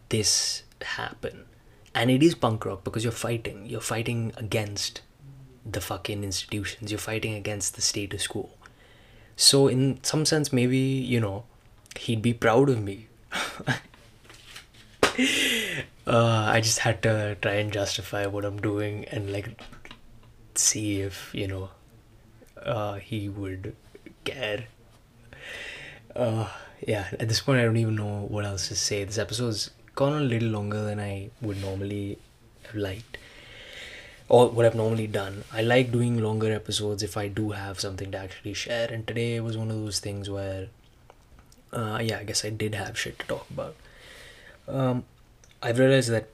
this 0.09 0.62
happen. 0.83 1.44
And 1.94 2.11
it 2.11 2.22
is 2.22 2.35
punk 2.35 2.64
rock 2.64 2.85
because 2.85 3.03
you're 3.03 3.12
fighting. 3.12 3.66
You're 3.66 3.81
fighting 3.81 4.33
against 4.37 5.00
the 5.66 5.81
fucking 5.81 6.22
institutions. 6.22 6.90
You're 6.90 6.98
fighting 6.98 7.35
against 7.35 7.74
the 7.74 7.83
status 7.83 8.26
quo. 8.26 8.50
So, 9.37 9.68
in 9.68 9.98
some 10.03 10.24
sense, 10.24 10.53
maybe, 10.53 10.79
you 10.79 11.18
know, 11.18 11.44
he'd 11.98 12.22
be 12.22 12.35
proud 12.35 12.68
of 12.68 12.83
me. 12.83 13.09
uh, 13.66 13.76
I 16.07 16.61
just 16.61 16.81
had 16.81 17.03
to 17.03 17.37
try 17.40 17.55
and 17.55 17.72
justify 17.72 18.26
what 18.26 18.44
I'm 18.44 18.61
doing 18.61 19.07
and, 19.07 19.33
like, 19.33 19.59
see 20.58 21.00
if, 21.00 21.30
you 21.34 21.48
know, 21.48 21.70
uh, 22.62 22.94
he 22.94 23.28
would 23.28 23.74
care. 24.24 24.64
Uh, 26.14 26.48
yeah, 26.86 27.08
at 27.12 27.28
this 27.28 27.40
point, 27.40 27.60
I 27.60 27.64
don't 27.64 27.76
even 27.76 27.96
know 27.96 28.26
what 28.28 28.44
else 28.44 28.68
to 28.68 28.76
say. 28.76 29.04
This 29.04 29.18
episode's 29.18 29.70
gone 29.94 30.14
a 30.14 30.24
little 30.24 30.48
longer 30.48 30.82
than 30.84 30.98
I 31.00 31.30
would 31.40 31.60
normally 31.60 32.18
have 32.64 32.76
liked 32.76 33.18
or 34.30 34.48
what 34.48 34.64
I've 34.64 34.76
normally 34.76 35.08
done. 35.08 35.42
I 35.52 35.60
like 35.60 35.90
doing 35.90 36.22
longer 36.22 36.52
episodes 36.52 37.02
if 37.02 37.16
I 37.16 37.26
do 37.26 37.50
have 37.50 37.80
something 37.80 38.12
to 38.12 38.18
actually 38.18 38.54
share. 38.54 38.88
And 38.88 39.04
today 39.06 39.40
was 39.40 39.58
one 39.58 39.70
of 39.70 39.76
those 39.76 39.98
things 39.98 40.30
where, 40.30 40.68
uh, 41.72 41.98
yeah, 42.00 42.18
I 42.18 42.24
guess 42.24 42.44
I 42.44 42.50
did 42.50 42.76
have 42.76 42.96
shit 42.96 43.18
to 43.18 43.26
talk 43.26 43.50
about. 43.50 43.74
Um, 44.68 45.04
I've 45.60 45.80
realized 45.80 46.10
that, 46.10 46.28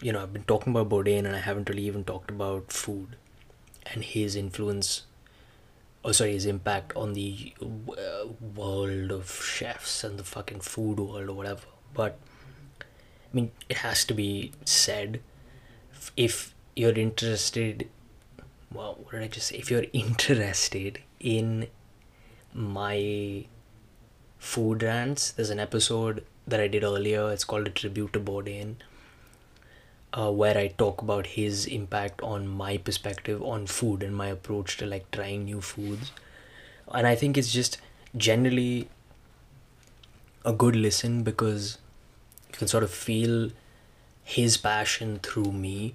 you 0.00 0.12
know, 0.12 0.22
I've 0.22 0.32
been 0.32 0.44
talking 0.44 0.72
about 0.74 0.88
Bourdain 0.88 1.24
and 1.26 1.34
I 1.34 1.40
haven't 1.40 1.68
really 1.68 1.86
even 1.86 2.04
talked 2.04 2.30
about 2.30 2.72
food 2.72 3.16
and 3.92 4.04
his 4.04 4.36
influence, 4.36 5.02
or 6.04 6.12
sorry, 6.12 6.32
his 6.32 6.46
impact 6.46 6.94
on 6.96 7.14
the 7.14 7.54
uh, 7.60 8.26
world 8.54 9.10
of 9.10 9.30
chefs 9.30 10.04
and 10.04 10.18
the 10.18 10.24
fucking 10.24 10.60
food 10.60 11.00
world 11.00 11.28
or 11.28 11.34
whatever. 11.34 11.66
But, 11.94 12.18
I 12.80 12.84
mean, 13.32 13.50
it 13.68 13.78
has 13.78 14.04
to 14.04 14.14
be 14.14 14.52
said 14.64 15.20
if 16.16 16.54
you're 16.76 16.92
interested 16.92 17.88
well 18.72 18.98
what 19.02 19.12
did 19.12 19.22
i 19.22 19.28
just 19.28 19.48
say? 19.48 19.56
If 19.56 19.70
you're 19.70 19.86
interested 19.92 21.00
in 21.20 21.68
my 22.54 23.46
food 24.38 24.82
rants 24.82 25.32
there's 25.32 25.50
an 25.50 25.58
episode 25.58 26.24
that 26.46 26.60
i 26.60 26.68
did 26.68 26.84
earlier. 26.84 27.30
It's 27.32 27.44
called 27.44 27.66
a 27.66 27.70
tribute 27.70 28.12
to 28.12 28.20
bourdain 28.20 28.76
uh, 30.12 30.30
where 30.30 30.56
i 30.56 30.66
talk 30.68 31.02
about 31.02 31.26
his 31.26 31.66
impact 31.66 32.22
on 32.22 32.46
my 32.48 32.76
perspective 32.76 33.42
on 33.42 33.66
food 33.66 34.02
and 34.02 34.16
my 34.16 34.26
approach 34.26 34.76
to 34.76 34.86
like 34.86 35.10
trying 35.10 35.44
new 35.44 35.60
foods 35.60 36.12
and 36.92 37.06
i 37.06 37.14
think 37.14 37.36
it's 37.36 37.52
just 37.52 37.78
generally 38.16 38.88
a 40.44 40.52
good 40.52 40.74
listen 40.74 41.22
because 41.22 41.78
you 42.48 42.58
can 42.58 42.68
sort 42.68 42.82
of 42.82 42.90
feel 42.90 43.50
his 44.24 44.56
passion 44.56 45.18
through 45.22 45.52
me 45.52 45.94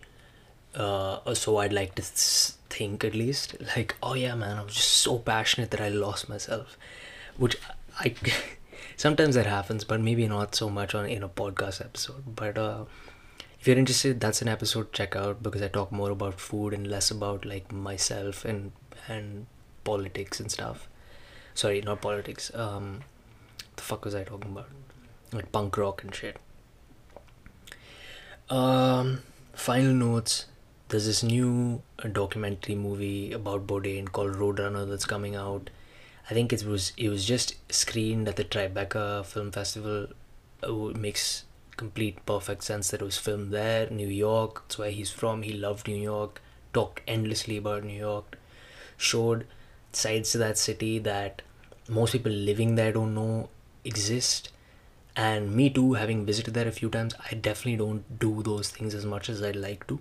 uh, 0.76 1.34
so 1.34 1.58
I'd 1.58 1.73
like 1.73 1.95
to 1.95 2.02
think 2.02 3.04
at 3.04 3.13
least 3.13 3.56
like, 3.76 3.95
oh 4.02 4.15
yeah, 4.15 4.36
man, 4.36 4.58
I 4.58 4.63
was 4.63 4.73
just 4.73 4.89
so 4.89 5.19
passionate 5.19 5.71
that 5.71 5.82
I 5.82 5.89
lost 5.89 6.30
myself, 6.30 6.78
which 7.38 7.58
I 7.99 8.15
sometimes 8.97 9.36
that 9.36 9.45
happens, 9.45 9.84
but 9.84 10.02
maybe 10.02 10.28
not 10.28 10.56
so 10.56 10.69
much 10.69 10.95
on 10.95 11.06
in 11.06 11.23
a 11.23 11.30
podcast 11.30 11.82
episode. 11.82 12.36
But 12.36 12.58
uh, 12.58 12.86
if 13.63 13.67
you're 13.69 13.78
interested, 13.78 14.19
that's 14.19 14.41
an 14.41 14.49
episode 14.49 14.91
check 14.91 15.15
out 15.15 15.41
because 15.41 15.62
I 15.62 15.69
talk 15.69 15.89
more 15.89 16.12
about 16.12 16.38
food 16.38 16.73
and 16.73 16.86
less 16.86 17.10
about 17.10 17.45
like 17.45 17.71
myself 17.71 18.43
and 18.43 18.73
and 19.08 19.45
politics 19.86 20.41
and 20.41 20.52
stuff. 20.52 20.89
Sorry, 21.54 21.80
not 21.80 22.02
politics. 22.02 22.54
Um, 22.54 23.04
the 23.78 23.82
fuck 23.82 24.04
was 24.04 24.15
I 24.15 24.26
talking 24.26 24.52
about? 24.52 24.67
Like 25.32 25.49
punk 25.54 25.78
rock 25.78 26.04
and 26.04 26.13
shit. 26.13 26.36
Um, 28.49 29.21
final 29.54 29.93
notes 29.93 30.48
there's 30.90 31.06
this 31.06 31.23
new 31.23 31.81
uh, 32.04 32.10
documentary 32.10 32.75
movie 32.75 33.31
about 33.31 33.65
Bourdain 33.65 34.12
called 34.12 34.33
Roadrunner 34.33 34.90
that's 34.90 35.06
coming 35.06 35.38
out. 35.38 35.69
I 36.29 36.33
think 36.33 36.52
it 36.52 36.65
was 36.65 36.92
it 36.98 37.08
was 37.08 37.23
just 37.23 37.56
screened 37.71 38.27
at 38.27 38.35
the 38.35 38.44
Tribeca 38.44 39.25
Film 39.25 39.54
Festival. 39.54 40.08
Uh, 40.62 40.88
it 40.88 40.98
makes 40.98 41.46
complete 41.84 42.25
perfect 42.25 42.63
sense 42.63 42.92
that 42.92 43.02
it 43.02 43.06
was 43.12 43.17
filmed 43.17 43.52
there, 43.52 43.90
New 43.90 44.08
York. 44.08 44.62
That's 44.62 44.77
where 44.77 44.92
he's 44.92 45.12
from. 45.12 45.42
He 45.42 45.54
loved 45.54 45.88
New 45.88 46.02
York. 46.02 46.42
Talked 46.73 47.02
endlessly 47.08 47.58
about 47.58 47.84
New 47.84 48.00
York. 48.00 48.38
Showed 48.96 49.46
sides 49.92 50.31
to 50.31 50.38
that 50.38 50.58
city 50.58 50.94
that 51.00 51.42
most 51.90 52.13
people 52.13 52.31
living 52.31 52.75
there 52.75 52.94
don't 52.94 53.13
know 53.13 53.50
exist. 53.84 54.50
And 55.15 55.54
me 55.56 55.69
too, 55.69 55.94
having 55.94 56.25
visited 56.25 56.54
there 56.54 56.67
a 56.67 56.79
few 56.79 56.90
times, 56.90 57.13
I 57.29 57.36
definitely 57.36 57.77
don't 57.77 58.17
do 58.17 58.42
those 58.42 58.69
things 58.69 58.96
as 58.96 59.06
much 59.06 59.29
as 59.29 59.44
I'd 59.44 59.56
like 59.67 59.86
to. 59.88 60.00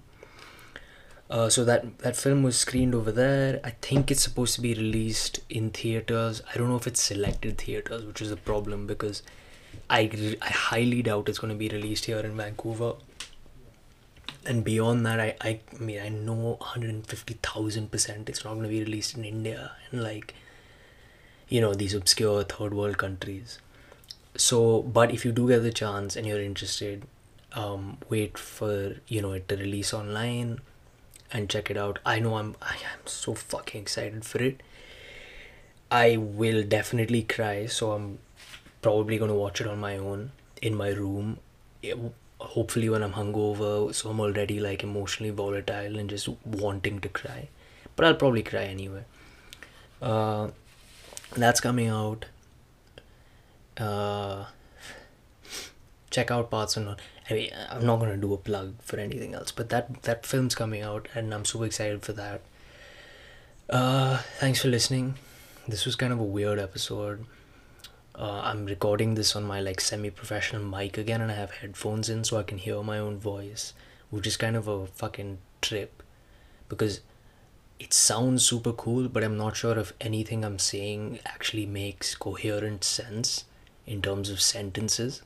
Uh, 1.28 1.48
so 1.48 1.64
that 1.64 1.98
that 1.98 2.14
film 2.14 2.42
was 2.42 2.58
screened 2.58 2.94
over 2.94 3.10
there. 3.10 3.60
I 3.64 3.70
think 3.70 4.10
it's 4.10 4.22
supposed 4.22 4.54
to 4.54 4.60
be 4.60 4.74
released 4.74 5.40
in 5.48 5.70
theaters. 5.70 6.42
I 6.48 6.58
don't 6.58 6.68
know 6.68 6.76
if 6.76 6.86
it's 6.86 7.02
selected 7.02 7.58
theaters, 7.58 8.04
which 8.04 8.22
is 8.22 8.30
a 8.30 8.36
problem 8.36 8.86
because 8.86 9.22
I 9.92 10.36
I 10.40 10.50
highly 10.50 11.02
doubt 11.02 11.28
it's 11.28 11.38
going 11.38 11.52
to 11.52 11.58
be 11.58 11.68
released 11.68 12.06
here 12.06 12.20
in 12.30 12.36
Vancouver. 12.44 12.94
and 14.50 14.64
beyond 14.66 15.06
that 15.06 15.20
I, 15.24 15.26
I 15.48 15.50
mean 15.88 16.00
I 16.04 16.08
know 16.08 16.56
150,000% 16.60 18.28
it's 18.28 18.44
not 18.44 18.54
going 18.54 18.64
to 18.64 18.68
be 18.68 18.80
released 18.80 19.16
in 19.16 19.24
India 19.24 19.70
and 19.90 20.02
like 20.02 20.34
you 21.48 21.60
know 21.64 21.74
these 21.82 21.94
obscure 21.98 22.42
third 22.54 22.74
world 22.74 22.98
countries. 23.02 23.58
So 24.46 24.82
but 24.98 25.12
if 25.18 25.24
you 25.24 25.32
do 25.38 25.46
get 25.52 25.62
the 25.68 25.70
chance 25.82 26.16
and 26.16 26.26
you're 26.26 26.40
interested 26.40 27.06
um, 27.52 27.98
wait 28.08 28.38
for 28.38 28.96
you 29.06 29.22
know 29.22 29.32
it 29.32 29.46
to 29.48 29.56
release 29.56 29.94
online 30.00 30.60
and 31.32 31.48
check 31.48 31.70
it 31.70 31.76
out. 31.76 31.98
I 32.04 32.18
know 32.18 32.34
i'm 32.36 32.56
i 32.62 32.76
am 32.94 33.06
so 33.06 33.34
fucking 33.34 33.82
excited 33.82 34.24
for 34.24 34.42
it. 34.50 34.60
I 35.90 36.16
will 36.16 36.62
definitely 36.76 37.22
cry 37.22 37.66
so 37.66 37.92
i'm 37.92 38.18
probably 38.82 39.18
going 39.18 39.30
to 39.30 39.34
watch 39.34 39.60
it 39.60 39.66
on 39.66 39.78
my 39.78 39.96
own 39.96 40.30
in 40.60 40.74
my 40.74 40.88
room 40.90 41.38
it, 41.82 41.96
hopefully 42.38 42.88
when 42.88 43.02
i'm 43.02 43.12
hungover 43.12 43.94
so 43.94 44.10
i'm 44.10 44.20
already 44.20 44.58
like 44.60 44.82
emotionally 44.82 45.30
volatile 45.30 45.96
and 45.96 46.10
just 46.10 46.28
wanting 46.44 47.00
to 47.00 47.08
cry 47.08 47.48
but 47.96 48.04
i'll 48.04 48.14
probably 48.14 48.42
cry 48.42 48.64
anyway 48.64 49.04
uh, 50.00 50.48
that's 51.36 51.60
coming 51.60 51.88
out 51.88 52.26
uh, 53.78 54.44
check 56.10 56.30
out 56.30 56.50
parts 56.50 56.76
unknown 56.76 56.96
I 57.30 57.34
mean, 57.34 57.50
I'm 57.70 57.86
not 57.86 58.00
gonna 58.00 58.16
do 58.16 58.34
a 58.34 58.36
plug 58.36 58.74
for 58.82 58.98
anything 58.98 59.34
else, 59.34 59.52
but 59.52 59.68
that 59.68 60.02
that 60.02 60.26
film's 60.26 60.54
coming 60.54 60.82
out, 60.82 61.08
and 61.14 61.32
I'm 61.32 61.44
super 61.44 61.64
excited 61.64 62.02
for 62.02 62.12
that. 62.14 62.42
Uh, 63.70 64.18
thanks 64.38 64.60
for 64.60 64.68
listening. 64.68 65.14
This 65.68 65.86
was 65.86 65.94
kind 65.96 66.12
of 66.12 66.18
a 66.18 66.24
weird 66.24 66.58
episode. 66.58 67.24
Uh, 68.14 68.42
I'm 68.44 68.66
recording 68.66 69.14
this 69.14 69.34
on 69.34 69.44
my 69.44 69.60
like 69.60 69.80
semi-professional 69.80 70.62
mic 70.62 70.98
again, 70.98 71.22
and 71.22 71.30
I 71.30 71.34
have 71.34 71.50
headphones 71.50 72.10
in 72.10 72.24
so 72.24 72.36
I 72.36 72.42
can 72.42 72.58
hear 72.58 72.82
my 72.82 72.98
own 72.98 73.18
voice, 73.18 73.72
which 74.10 74.26
is 74.26 74.36
kind 74.36 74.54
of 74.54 74.68
a 74.68 74.86
fucking 74.86 75.38
trip, 75.62 76.02
because 76.68 77.00
it 77.78 77.94
sounds 77.94 78.44
super 78.44 78.72
cool, 78.72 79.08
but 79.08 79.24
I'm 79.24 79.38
not 79.38 79.56
sure 79.56 79.78
if 79.78 79.94
anything 80.00 80.44
I'm 80.44 80.58
saying 80.58 81.20
actually 81.24 81.64
makes 81.64 82.14
coherent 82.14 82.84
sense 82.84 83.44
in 83.86 84.02
terms 84.02 84.28
of 84.28 84.42
sentences. 84.42 85.22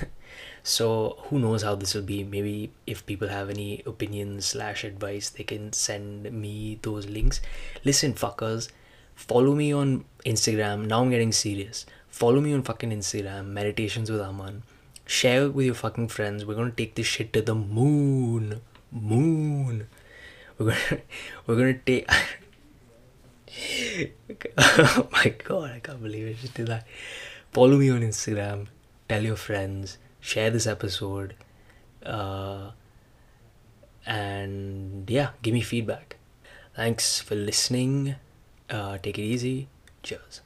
so 0.62 1.16
who 1.24 1.38
knows 1.38 1.62
how 1.62 1.74
this 1.74 1.94
will 1.94 2.02
be. 2.02 2.22
Maybe 2.22 2.70
if 2.86 3.06
people 3.06 3.28
have 3.28 3.48
any 3.48 3.82
opinions 3.86 4.44
slash 4.46 4.84
advice 4.84 5.30
they 5.30 5.42
can 5.44 5.72
send 5.72 6.30
me 6.30 6.78
those 6.82 7.06
links. 7.06 7.40
Listen 7.82 8.12
fuckers 8.12 8.68
follow 9.14 9.54
me 9.54 9.72
on 9.72 10.04
instagram. 10.24 10.86
Now 10.86 11.02
i'm 11.02 11.10
getting 11.10 11.32
serious 11.32 11.86
follow 12.10 12.40
me 12.40 12.52
on 12.52 12.62
fucking 12.62 12.90
instagram 12.90 13.46
meditations 13.46 14.10
with 14.10 14.20
aman. 14.20 14.62
Share 15.06 15.44
it 15.44 15.54
with 15.54 15.66
your 15.66 15.74
fucking 15.74 16.08
friends. 16.08 16.44
We're 16.44 16.54
gonna 16.54 16.70
take 16.70 16.94
this 16.94 17.06
shit 17.06 17.32
to 17.32 17.42
the 17.42 17.54
moon. 17.54 18.60
Moon. 18.92 19.86
We're 20.58 20.72
gonna 20.72 21.00
we're 21.46 21.56
gonna 21.56 21.78
take 21.78 22.08
oh 24.58 25.08
my 25.10 25.34
god 25.42 25.72
i 25.72 25.80
can't 25.80 26.00
believe 26.00 26.28
i 26.28 26.40
just 26.40 26.54
did 26.54 26.68
that. 26.68 26.86
Follow 27.52 27.78
me 27.78 27.90
on 27.90 28.00
instagram. 28.00 28.66
Tell 29.08 29.22
your 29.22 29.36
friends. 29.36 29.98
Share 30.20 30.50
this 30.50 30.66
episode. 30.66 31.34
Uh, 32.04 32.70
and 34.06 35.10
yeah 35.10 35.30
give 35.42 35.54
me 35.54 35.60
feedback. 35.60 36.16
Thanks 36.76 37.20
for 37.20 37.34
listening. 37.34 38.16
Uh, 38.68 38.98
take 38.98 39.18
it 39.18 39.22
easy. 39.22 39.68
Cheers 40.02 40.42